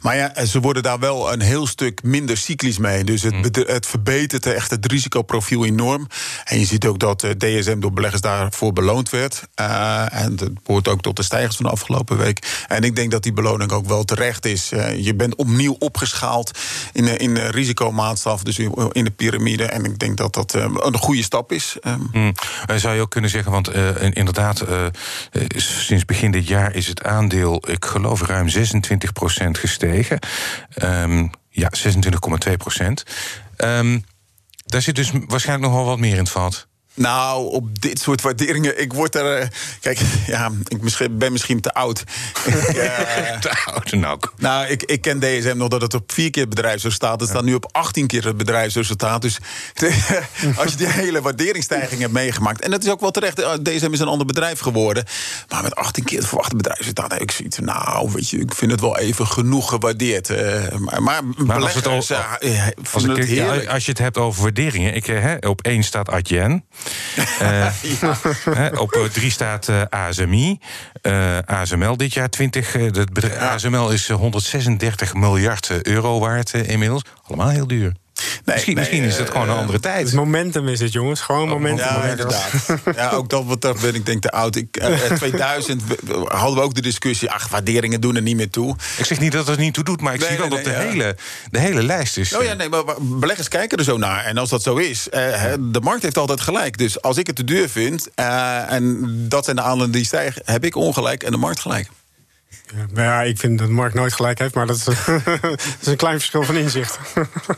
maar 0.00 0.16
ja, 0.16 0.44
ze 0.44 0.60
worden 0.60 0.82
daar 0.82 0.98
wel 0.98 1.32
een 1.32 1.40
heel 1.40 1.66
stuk 1.66 2.02
minder 2.02 2.36
cyclisch 2.36 2.78
mee. 2.78 3.04
Dus 3.04 3.22
het, 3.22 3.34
mm. 3.34 3.64
het 3.66 3.86
verbetert 3.86 4.46
echt 4.46 4.70
het 4.70 4.86
risicoprofiel 4.86 5.64
enorm. 5.64 6.08
En 6.44 6.58
je 6.58 6.66
ziet 6.66 6.86
ook 6.86 6.98
dat 6.98 7.20
DSM 7.38 7.80
door 7.80 7.92
beleggers 7.92 8.22
daarvoor 8.22 8.72
beloond 8.72 9.10
werd. 9.10 9.42
en 9.54 10.36
dat 10.36 10.62
behoort 10.62 10.88
ook 10.88 11.02
tot 11.02 11.16
de 11.16 11.22
stijgers 11.22 11.56
van 11.56 11.64
de 11.64 11.72
afgelopen 11.72 12.16
week. 12.16 12.64
En 12.68 12.82
ik 12.82 12.96
denk 12.96 13.10
dat 13.10 13.22
die 13.22 13.32
beloning 13.32 13.72
ook 13.72 13.86
wel 13.86 14.04
terecht 14.04 14.46
is. 14.46 14.68
je 14.96 15.14
bent 15.16 15.34
opnieuw 15.34 15.76
opgeschaald 15.78 16.58
in, 16.92 17.18
in 17.18 17.34
de 17.34 17.50
risicomaatstaf, 17.50 18.42
dus 18.42 18.58
in 18.92 19.04
de 19.04 19.12
piramide. 19.16 19.64
En 19.64 19.84
ik 19.84 19.98
denk 19.98 20.16
dat 20.16 20.34
dat 20.34 20.53
een 20.54 20.96
goede 20.96 21.22
stap 21.22 21.52
is. 21.52 21.76
Mm. 22.12 22.32
Zou 22.76 22.94
je 22.94 23.00
ook 23.00 23.10
kunnen 23.10 23.30
zeggen, 23.30 23.52
want 23.52 23.74
uh, 23.74 24.02
inderdaad, 24.02 24.68
uh, 24.68 24.86
sinds 25.56 26.04
begin 26.04 26.30
dit 26.30 26.48
jaar 26.48 26.74
is 26.74 26.86
het 26.86 27.02
aandeel, 27.02 27.70
ik 27.70 27.84
geloof, 27.84 28.22
ruim 28.22 28.48
26% 28.48 28.52
gestegen. 29.50 30.18
Um, 30.82 31.30
ja, 31.48 31.70
26,2 32.48 32.56
procent. 32.56 33.04
Um, 33.56 34.04
daar 34.64 34.82
zit 34.82 34.94
dus 34.94 35.10
waarschijnlijk 35.26 35.70
nog 35.70 35.80
wel 35.80 35.88
wat 35.88 35.98
meer 35.98 36.12
in 36.12 36.18
het 36.18 36.30
vat. 36.30 36.66
Nou, 36.96 37.50
op 37.52 37.80
dit 37.80 37.98
soort 37.98 38.20
waarderingen, 38.20 38.80
ik 38.80 38.92
word 38.92 39.14
er. 39.14 39.36
eh, 39.36 39.48
Kijk, 39.80 39.98
ja, 40.26 40.50
ik 40.68 40.82
misschien- 40.82 41.18
ben 41.18 41.32
misschien 41.32 41.60
te 41.60 41.72
oud. 41.74 42.04
ja, 42.74 43.38
Te 43.38 43.50
oud 43.64 43.90
en 43.92 44.00
nou. 44.00 44.18
nou, 44.38 44.66
ik, 44.66 44.82
ik 44.82 45.00
ken 45.00 45.18
DSM 45.20 45.56
nog 45.56 45.68
dat 45.68 45.80
het 45.82 45.94
op 45.94 46.12
vier 46.12 46.30
keer 46.30 46.42
het 46.42 46.54
bedrijfsresultaat. 46.54 47.20
Het 47.20 47.28
staat 47.28 47.44
nu 47.44 47.54
op 47.54 47.68
18 47.72 48.06
keer 48.06 48.24
het 48.24 48.36
bedrijfsresultaat. 48.36 49.22
Dus 49.22 49.38
als 50.56 50.70
je 50.70 50.76
die 50.76 50.86
hele 50.86 51.20
waarderingsstijging 51.22 52.00
hebt 52.00 52.12
meegemaakt. 52.12 52.60
En 52.60 52.70
dat 52.70 52.84
is 52.84 52.90
ook 52.90 53.00
wel 53.00 53.10
terecht. 53.10 53.38
eh, 53.40 53.52
DSM 53.52 53.92
is 53.92 54.00
een 54.00 54.06
ander 54.08 54.26
bedrijf 54.26 54.58
geworden. 54.60 55.04
Maar 55.48 55.62
met 55.62 55.74
18 55.74 56.04
keer 56.04 56.18
het 56.18 56.28
verwachte 56.28 56.56
bedrijfsresultaat 56.56 57.12
heb 57.12 57.20
ik 57.20 57.30
zoiets. 57.30 57.58
Nou, 57.58 58.10
weet 58.12 58.30
je, 58.30 58.38
ik 58.38 58.54
vind 58.54 58.70
het 58.70 58.80
wel 58.80 58.98
even 58.98 59.26
genoeg 59.26 59.68
gewaardeerd. 59.68 60.30
eh, 60.30 60.72
maar, 60.78 61.02
maar, 61.02 61.22
Maar 61.36 61.62
als, 61.62 61.74
het 61.74 61.86
al, 61.86 61.92
eh, 62.08 62.18
eh, 62.66 62.66
als, 62.92 63.02
het 63.02 63.68
als 63.68 63.84
je 63.84 63.90
het 63.90 63.98
hebt 63.98 64.18
over 64.18 64.42
waarderingen. 64.42 64.94
Ik, 64.94 65.08
eh, 65.08 65.20
hè, 65.22 65.36
op 65.48 65.62
één 65.62 65.82
staat 65.82 66.08
Adyen. 66.10 66.64
Eh, 67.38 68.80
op 68.80 68.92
eh, 68.92 69.04
drie 69.04 69.30
staat 69.30 69.68
eh, 69.68 69.82
ASMI. 69.90 70.58
ASML 71.44 71.96
dit 71.96 72.14
jaar 72.14 72.28
20. 72.28 72.74
eh, 72.74 72.82
het 72.82 73.12
bedrijf- 73.12 73.38
ASML 73.38 73.90
is 73.90 74.08
eh, 74.08 74.16
136 74.16 75.14
miljard 75.14 75.70
euro 75.86 76.18
waard 76.20 76.52
inmiddels. 76.52 77.02
Allemaal 77.26 77.48
heel 77.48 77.66
duur. 77.66 77.92
Misschien 78.44 78.74
nee, 78.74 78.84
misschien 78.84 79.04
is 79.04 79.16
het 79.16 79.30
gewoon 79.30 79.48
een 79.48 79.54
andere 79.56 79.72
Het 79.72 79.82
tijd. 79.82 80.12
momentum 80.12 80.68
is 80.68 80.80
het, 80.80 80.92
jongens. 80.92 81.20
Gewoon 81.20 81.48
momentum. 81.48 81.84
Ja, 81.84 82.04
inderdaad. 82.04 82.50
Ja, 82.96 83.10
ook 83.10 83.28
dat 83.28 83.44
wat 83.44 83.60
dat 83.60 83.80
ben 83.80 83.94
ik 83.94 84.06
denk 84.06 84.22
te 84.22 84.30
oud. 84.30 84.56
Ik, 84.56 84.76
eh, 84.76 85.10
eh, 85.10 85.16
2000 85.16 85.86
we- 85.86 85.98
we- 86.04 86.24
hadden 86.28 86.54
we 86.54 86.60
ook 86.62 86.74
de 86.74 86.82
discussie. 86.82 87.30
Ach, 87.30 87.48
waarderingen 87.48 88.00
doen 88.00 88.16
er 88.16 88.22
niet 88.22 88.36
meer 88.36 88.50
toe. 88.50 88.76
Ik 88.98 89.04
zeg 89.04 89.20
niet 89.20 89.32
dat 89.32 89.46
het 89.46 89.58
niet 89.58 89.74
toe 89.74 89.84
doet, 89.84 90.00
maar 90.00 90.14
ik 90.14 90.20
Nee, 90.20 90.28
zie 90.28 90.38
wel 90.38 90.48
nee, 90.48 90.56
dat 90.62 90.64
de, 90.64 90.70
ja. 90.80 90.86
hele, 90.88 91.16
de 91.50 91.58
hele 91.58 91.82
lijst 91.82 92.16
is. 92.16 92.34
Oh 92.36 92.42
ja, 92.42 92.50
eh, 92.50 92.56
nee, 92.56 92.68
maar 92.68 92.82
beleggers 93.00 93.48
kijken 93.48 93.78
er 93.78 93.84
zo 93.84 93.96
naar. 93.98 94.24
En 94.24 94.38
als 94.38 94.48
dat 94.48 94.62
zo 94.62 94.76
is, 94.76 95.08
eh, 95.08 95.52
de 95.60 95.80
markt 95.80 96.02
heeft 96.02 96.18
altijd 96.18 96.40
gelijk. 96.40 96.78
Dus 96.78 97.02
als 97.02 97.16
ik 97.16 97.26
het 97.26 97.36
te 97.36 97.44
duur 97.44 97.68
vind 97.68 98.08
eh, 98.14 98.72
en 98.72 99.14
dat 99.28 99.44
zijn 99.44 99.56
de 99.56 99.62
aandelen 99.62 99.90
die 99.90 100.04
stijgen, 100.04 100.42
heb 100.44 100.64
ik 100.64 100.76
ongelijk 100.76 101.22
en 101.22 101.30
de 101.30 101.36
markt 101.38 101.60
gelijk. 101.60 101.88
Ja, 102.76 102.86
nou 102.92 103.06
ja, 103.06 103.22
ik 103.22 103.38
vind 103.38 103.58
dat 103.58 103.68
Mark 103.68 103.94
nooit 103.94 104.12
gelijk 104.12 104.38
heeft, 104.38 104.54
maar 104.54 104.66
dat 104.66 104.76
is, 104.76 104.84
dat 105.40 105.60
is 105.80 105.86
een 105.86 105.96
klein 105.96 106.16
verschil 106.18 106.42
van 106.42 106.56
inzicht. 106.56 106.98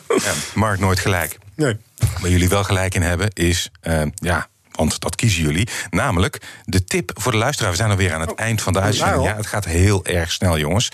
ja, 0.09 0.33
Mark 0.55 0.79
nooit 0.79 0.99
gelijk. 1.01 1.39
nee. 1.55 1.77
Waar 2.21 2.31
jullie 2.31 2.49
wel 2.49 2.65
gelijk 2.65 2.95
in 2.95 3.03
hebben, 3.03 3.31
is. 3.33 3.71
eh, 3.81 4.03
ja, 4.15 4.49
want 4.73 5.01
dat 5.01 5.15
kiezen 5.17 5.43
jullie. 5.43 5.69
Namelijk 5.91 6.41
de 6.65 6.85
tip 6.85 7.11
voor 7.15 7.33
de 7.33 7.39
luisteraar. 7.39 7.71
We 7.71 7.77
zijn 7.77 7.91
alweer 7.91 8.15
aan 8.15 8.21
het 8.21 8.35
eind 8.35 8.63
van 8.63 8.73
de 8.73 8.81
uitzending. 8.81 9.25
Ja, 9.25 9.37
het 9.37 9.47
gaat 9.47 9.65
heel 9.65 10.05
erg 10.05 10.33
snel, 10.33 10.59
jongens. 10.59 10.89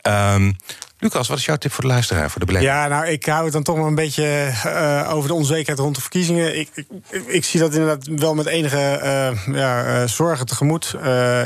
Ehm, 0.00 0.52
Lucas, 0.98 1.28
wat 1.28 1.38
is 1.38 1.44
jouw 1.44 1.56
tip 1.56 1.72
voor 1.72 1.84
de 1.84 1.90
luisteraar, 1.90 2.30
voor 2.30 2.40
de 2.40 2.46
belegger? 2.46 2.70
Ja, 2.70 2.88
nou, 2.88 3.06
ik 3.06 3.26
hou 3.26 3.44
het 3.44 3.52
dan 3.52 3.62
toch 3.62 3.76
wel 3.76 3.86
een 3.86 3.94
beetje 3.94 4.24
eh, 4.64 5.14
over 5.14 5.28
de 5.28 5.34
onzekerheid 5.34 5.78
rond 5.78 5.94
de 5.94 6.00
verkiezingen. 6.00 6.58
Ik, 6.58 6.68
ik, 6.74 6.86
ik 7.26 7.44
zie 7.44 7.60
dat 7.60 7.74
inderdaad 7.74 8.06
wel 8.06 8.34
met 8.34 8.46
enige 8.46 8.78
eh, 8.78 9.54
ja, 9.54 9.84
eh, 9.84 10.08
zorgen 10.08 10.46
tegemoet. 10.46 10.94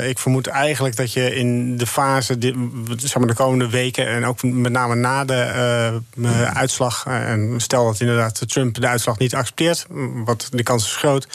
Ik 0.01 0.19
vermoed 0.19 0.47
eigenlijk 0.47 0.95
dat 0.95 1.13
je 1.13 1.35
in 1.35 1.77
de 1.77 1.87
fase, 1.87 2.37
zeg 2.97 3.17
maar 3.17 3.27
de 3.27 3.33
komende 3.33 3.69
weken... 3.69 4.07
en 4.07 4.25
ook 4.25 4.43
met 4.43 4.71
name 4.71 4.95
na 4.95 5.25
de 5.25 6.49
uitslag... 6.53 7.05
en 7.05 7.53
stel 7.57 7.85
dat 7.85 7.99
inderdaad 7.99 8.49
Trump 8.49 8.75
de 8.75 8.87
uitslag 8.87 9.17
niet 9.17 9.35
accepteert... 9.35 9.85
wat 10.25 10.47
de 10.51 10.63
kans 10.63 10.85
is 10.85 10.95
groot, 10.95 11.27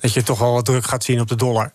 dat 0.00 0.12
je 0.12 0.22
toch 0.22 0.38
wel 0.38 0.52
wat 0.52 0.64
druk 0.64 0.84
gaat 0.84 1.04
zien 1.04 1.20
op 1.20 1.28
de 1.28 1.36
dollar. 1.36 1.72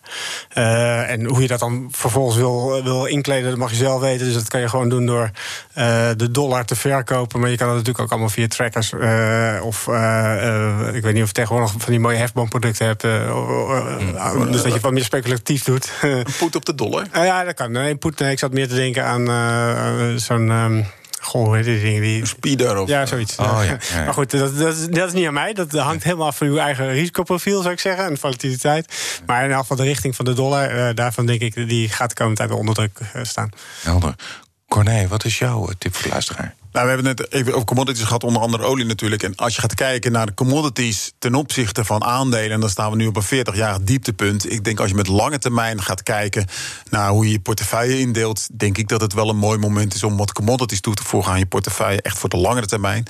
En 1.08 1.24
hoe 1.24 1.42
je 1.42 1.48
dat 1.48 1.60
dan 1.60 1.88
vervolgens 1.90 2.36
wil, 2.36 2.82
wil 2.82 3.04
inkleden, 3.04 3.50
dat 3.50 3.58
mag 3.58 3.70
je 3.70 3.76
zelf 3.76 4.00
weten. 4.00 4.26
Dus 4.26 4.34
dat 4.34 4.48
kan 4.48 4.60
je 4.60 4.68
gewoon 4.68 4.88
doen 4.88 5.06
door 5.06 5.30
de 6.16 6.30
dollar 6.30 6.64
te 6.64 6.76
verkopen. 6.76 7.40
Maar 7.40 7.50
je 7.50 7.56
kan 7.56 7.66
dat 7.66 7.76
natuurlijk 7.76 8.04
ook 8.04 8.10
allemaal 8.10 8.28
via 8.28 8.46
trackers. 8.48 8.92
eh, 8.92 9.58
of 9.62 9.88
eh, 9.88 10.46
eh, 10.88 10.94
ik 10.94 11.02
weet 11.02 11.12
niet 11.14 11.22
of 11.22 11.28
je 11.28 11.34
tegenwoordig 11.34 11.70
van 11.78 11.90
die 11.92 12.00
mooie 12.00 12.16
hefboomproducten 12.16 12.86
hebt. 12.86 13.04
eh, 13.04 13.10
oh, 13.36 14.52
dus 14.52 14.62
dat 14.62 14.72
je 14.72 14.80
wat 14.80 14.92
meer 14.92 15.04
speculatief 15.04 15.64
doet. 15.64 15.92
Poet 16.38 16.56
op 16.56 16.64
de 16.64 16.74
dollar. 16.74 17.06
Ah 17.12 17.24
ja, 17.24 17.44
dat 17.44 17.54
kan. 17.54 17.72
Nee, 17.72 17.96
Poet, 17.96 18.18
nee, 18.18 18.30
ik 18.30 18.38
zat 18.38 18.52
meer 18.52 18.68
te 18.68 18.74
denken 18.74 19.04
aan 19.04 19.28
eh, 19.28 20.16
zo'n. 20.16 20.50
ehm, 20.50 20.82
Goh, 21.20 21.44
hoe 21.44 21.56
heet 21.56 21.64
die 21.64 21.80
dingen? 21.80 22.02
Die... 22.02 22.26
Speeder 22.26 22.78
of 22.78 22.88
Ja, 22.88 23.06
zoiets. 23.06 23.36
Oh, 23.36 23.46
ja, 23.46 23.62
ja, 23.62 23.78
ja. 23.94 24.04
Maar 24.04 24.14
goed, 24.14 24.30
dat, 24.30 24.58
dat, 24.58 24.76
is- 24.76 24.86
dat 24.88 25.06
is 25.08 25.12
niet 25.12 25.26
aan 25.26 25.32
mij. 25.34 25.52
Dat 25.52 25.72
hangt 25.72 26.04
helemaal 26.04 26.26
af 26.26 26.36
van 26.36 26.46
uw 26.46 26.56
eigen 26.58 26.88
risicoprofiel, 26.92 27.60
zou 27.60 27.72
ik 27.74 27.80
zeggen. 27.80 28.04
En 28.04 28.18
volatiliteit. 28.18 29.20
Maar 29.26 29.44
in 29.44 29.50
elk 29.50 29.60
geval 29.60 29.76
de 29.76 29.82
richting 29.82 30.16
van 30.16 30.24
de 30.24 30.32
dollar, 30.32 30.70
eh, 30.70 30.94
daarvan 30.94 31.26
denk 31.26 31.40
ik, 31.40 31.68
die 31.68 31.88
gaat 31.88 32.08
de 32.08 32.14
komende 32.14 32.38
tijd 32.38 32.50
onder 32.58 32.74
druk 32.74 32.98
eh, 33.12 33.22
staan. 33.24 33.48
Helder. 33.82 34.14
Corné, 34.68 35.08
wat 35.08 35.24
is 35.24 35.38
jouw 35.38 35.68
eh, 35.68 35.74
tip 35.78 35.94
voor 35.94 36.02
de 36.02 36.08
luisteraar? 36.08 36.54
Nou, 36.72 36.86
we 36.86 36.94
hebben 36.94 37.16
het 37.16 37.32
even 37.32 37.52
over 37.52 37.66
commodities 37.66 38.04
gehad, 38.04 38.24
onder 38.24 38.42
andere 38.42 38.64
olie 38.64 38.84
natuurlijk. 38.84 39.22
En 39.22 39.36
als 39.36 39.54
je 39.54 39.60
gaat 39.60 39.74
kijken 39.74 40.12
naar 40.12 40.26
de 40.26 40.34
commodities 40.34 41.12
ten 41.18 41.34
opzichte 41.34 41.84
van 41.84 42.04
aandelen, 42.04 42.60
dan 42.60 42.70
staan 42.70 42.90
we 42.90 42.96
nu 42.96 43.06
op 43.06 43.16
een 43.16 43.46
40-jarig 43.46 43.80
dieptepunt. 43.82 44.52
Ik 44.52 44.64
denk 44.64 44.80
als 44.80 44.88
je 44.88 44.94
met 44.94 45.06
lange 45.06 45.38
termijn 45.38 45.82
gaat 45.82 46.02
kijken 46.02 46.46
naar 46.90 47.08
hoe 47.08 47.24
je 47.24 47.30
je 47.30 47.40
portefeuille 47.40 47.98
indeelt, 47.98 48.48
denk 48.52 48.78
ik 48.78 48.88
dat 48.88 49.00
het 49.00 49.12
wel 49.12 49.28
een 49.28 49.36
mooi 49.36 49.58
moment 49.58 49.94
is 49.94 50.02
om 50.02 50.16
wat 50.16 50.32
commodities 50.32 50.80
toe 50.80 50.94
te 50.94 51.04
voegen 51.04 51.32
aan 51.32 51.38
je 51.38 51.46
portefeuille, 51.46 52.02
echt 52.02 52.18
voor 52.18 52.28
de 52.28 52.36
langere 52.36 52.66
termijn. 52.66 53.04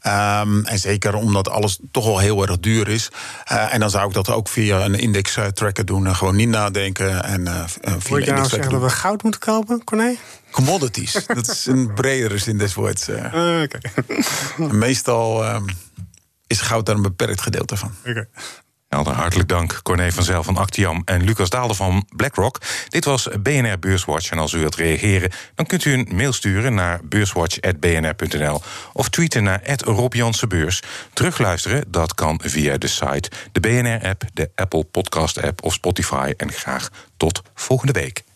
Ehm, 0.00 0.64
en 0.64 0.78
zeker 0.78 1.14
omdat 1.14 1.48
alles 1.48 1.78
toch 1.90 2.04
wel 2.04 2.18
heel 2.18 2.42
erg 2.42 2.58
duur 2.58 2.88
is. 2.88 3.08
Eh, 3.44 3.74
en 3.74 3.80
dan 3.80 3.90
zou 3.90 4.08
ik 4.08 4.14
dat 4.14 4.30
ook 4.30 4.48
via 4.48 4.84
een 4.84 4.94
index 4.94 5.36
eh, 5.36 5.46
tracker 5.46 5.84
doen, 5.84 6.06
en 6.06 6.16
gewoon 6.16 6.36
niet 6.36 6.48
nadenken 6.48 7.24
en 7.24 7.46
eh, 7.46 7.64
via 7.98 8.16
een 8.16 8.24
je 8.24 8.30
nou 8.30 8.48
zeggen 8.48 8.70
doen. 8.70 8.80
dat 8.80 8.90
we 8.90 8.96
goud 8.96 9.22
moeten 9.22 9.40
kopen, 9.40 9.84
Corné? 9.84 10.16
Commodities, 10.54 11.12
dat 11.26 11.48
is 11.48 11.66
een 11.66 11.94
bredere 11.94 12.38
zin 12.38 12.58
des 12.58 12.74
woords. 12.74 13.08
eh. 13.08 13.56
Eh, 13.56 13.62
Oké. 13.62 13.78
Meestal 14.86 15.44
ehm, 15.44 15.64
is 16.46 16.60
goud 16.60 16.86
daar 16.86 16.94
een 16.96 17.02
beperkt 17.02 17.40
gedeelte 17.40 17.76
van. 17.76 17.94
Oké. 18.06 18.28
Helder, 18.88 19.12
hartelijk 19.12 19.48
dank. 19.48 19.80
Corné 19.82 20.12
van 20.12 20.22
Zijl 20.24 20.42
van 20.42 20.56
Actiam 20.56 21.02
en 21.04 21.22
Lucas 21.24 21.50
Daalder 21.50 21.76
van 21.76 22.06
BlackRock. 22.16 22.60
Dit 22.88 23.04
was 23.04 23.28
BNR 23.42 23.78
Beurswatch. 23.78 24.30
En 24.30 24.38
als 24.38 24.52
u 24.52 24.58
wilt 24.58 24.74
reageren, 24.74 25.30
dan 25.54 25.66
kunt 25.66 25.84
u 25.84 25.92
een 25.92 26.08
mail 26.12 26.32
sturen 26.32 26.74
naar 26.74 27.00
beurswatch.bnr.nl 27.04 28.62
of 28.92 29.08
tweeten 29.08 29.42
naar 29.42 29.60
Rob 29.84 30.14
Jansenbeurs. 30.14 30.82
Terugluisteren, 31.12 31.84
dat 31.88 32.14
kan 32.14 32.40
via 32.44 32.78
de 32.78 32.86
site, 32.86 33.30
de 33.52 33.60
BNR-app, 33.60 34.22
de 34.32 34.50
Apple 34.54 34.84
Podcast-app 34.84 35.62
of 35.64 35.72
Spotify. 35.72 36.32
En 36.36 36.52
graag 36.52 36.88
tot 37.16 37.42
volgende 37.54 37.92
week. 37.92 38.24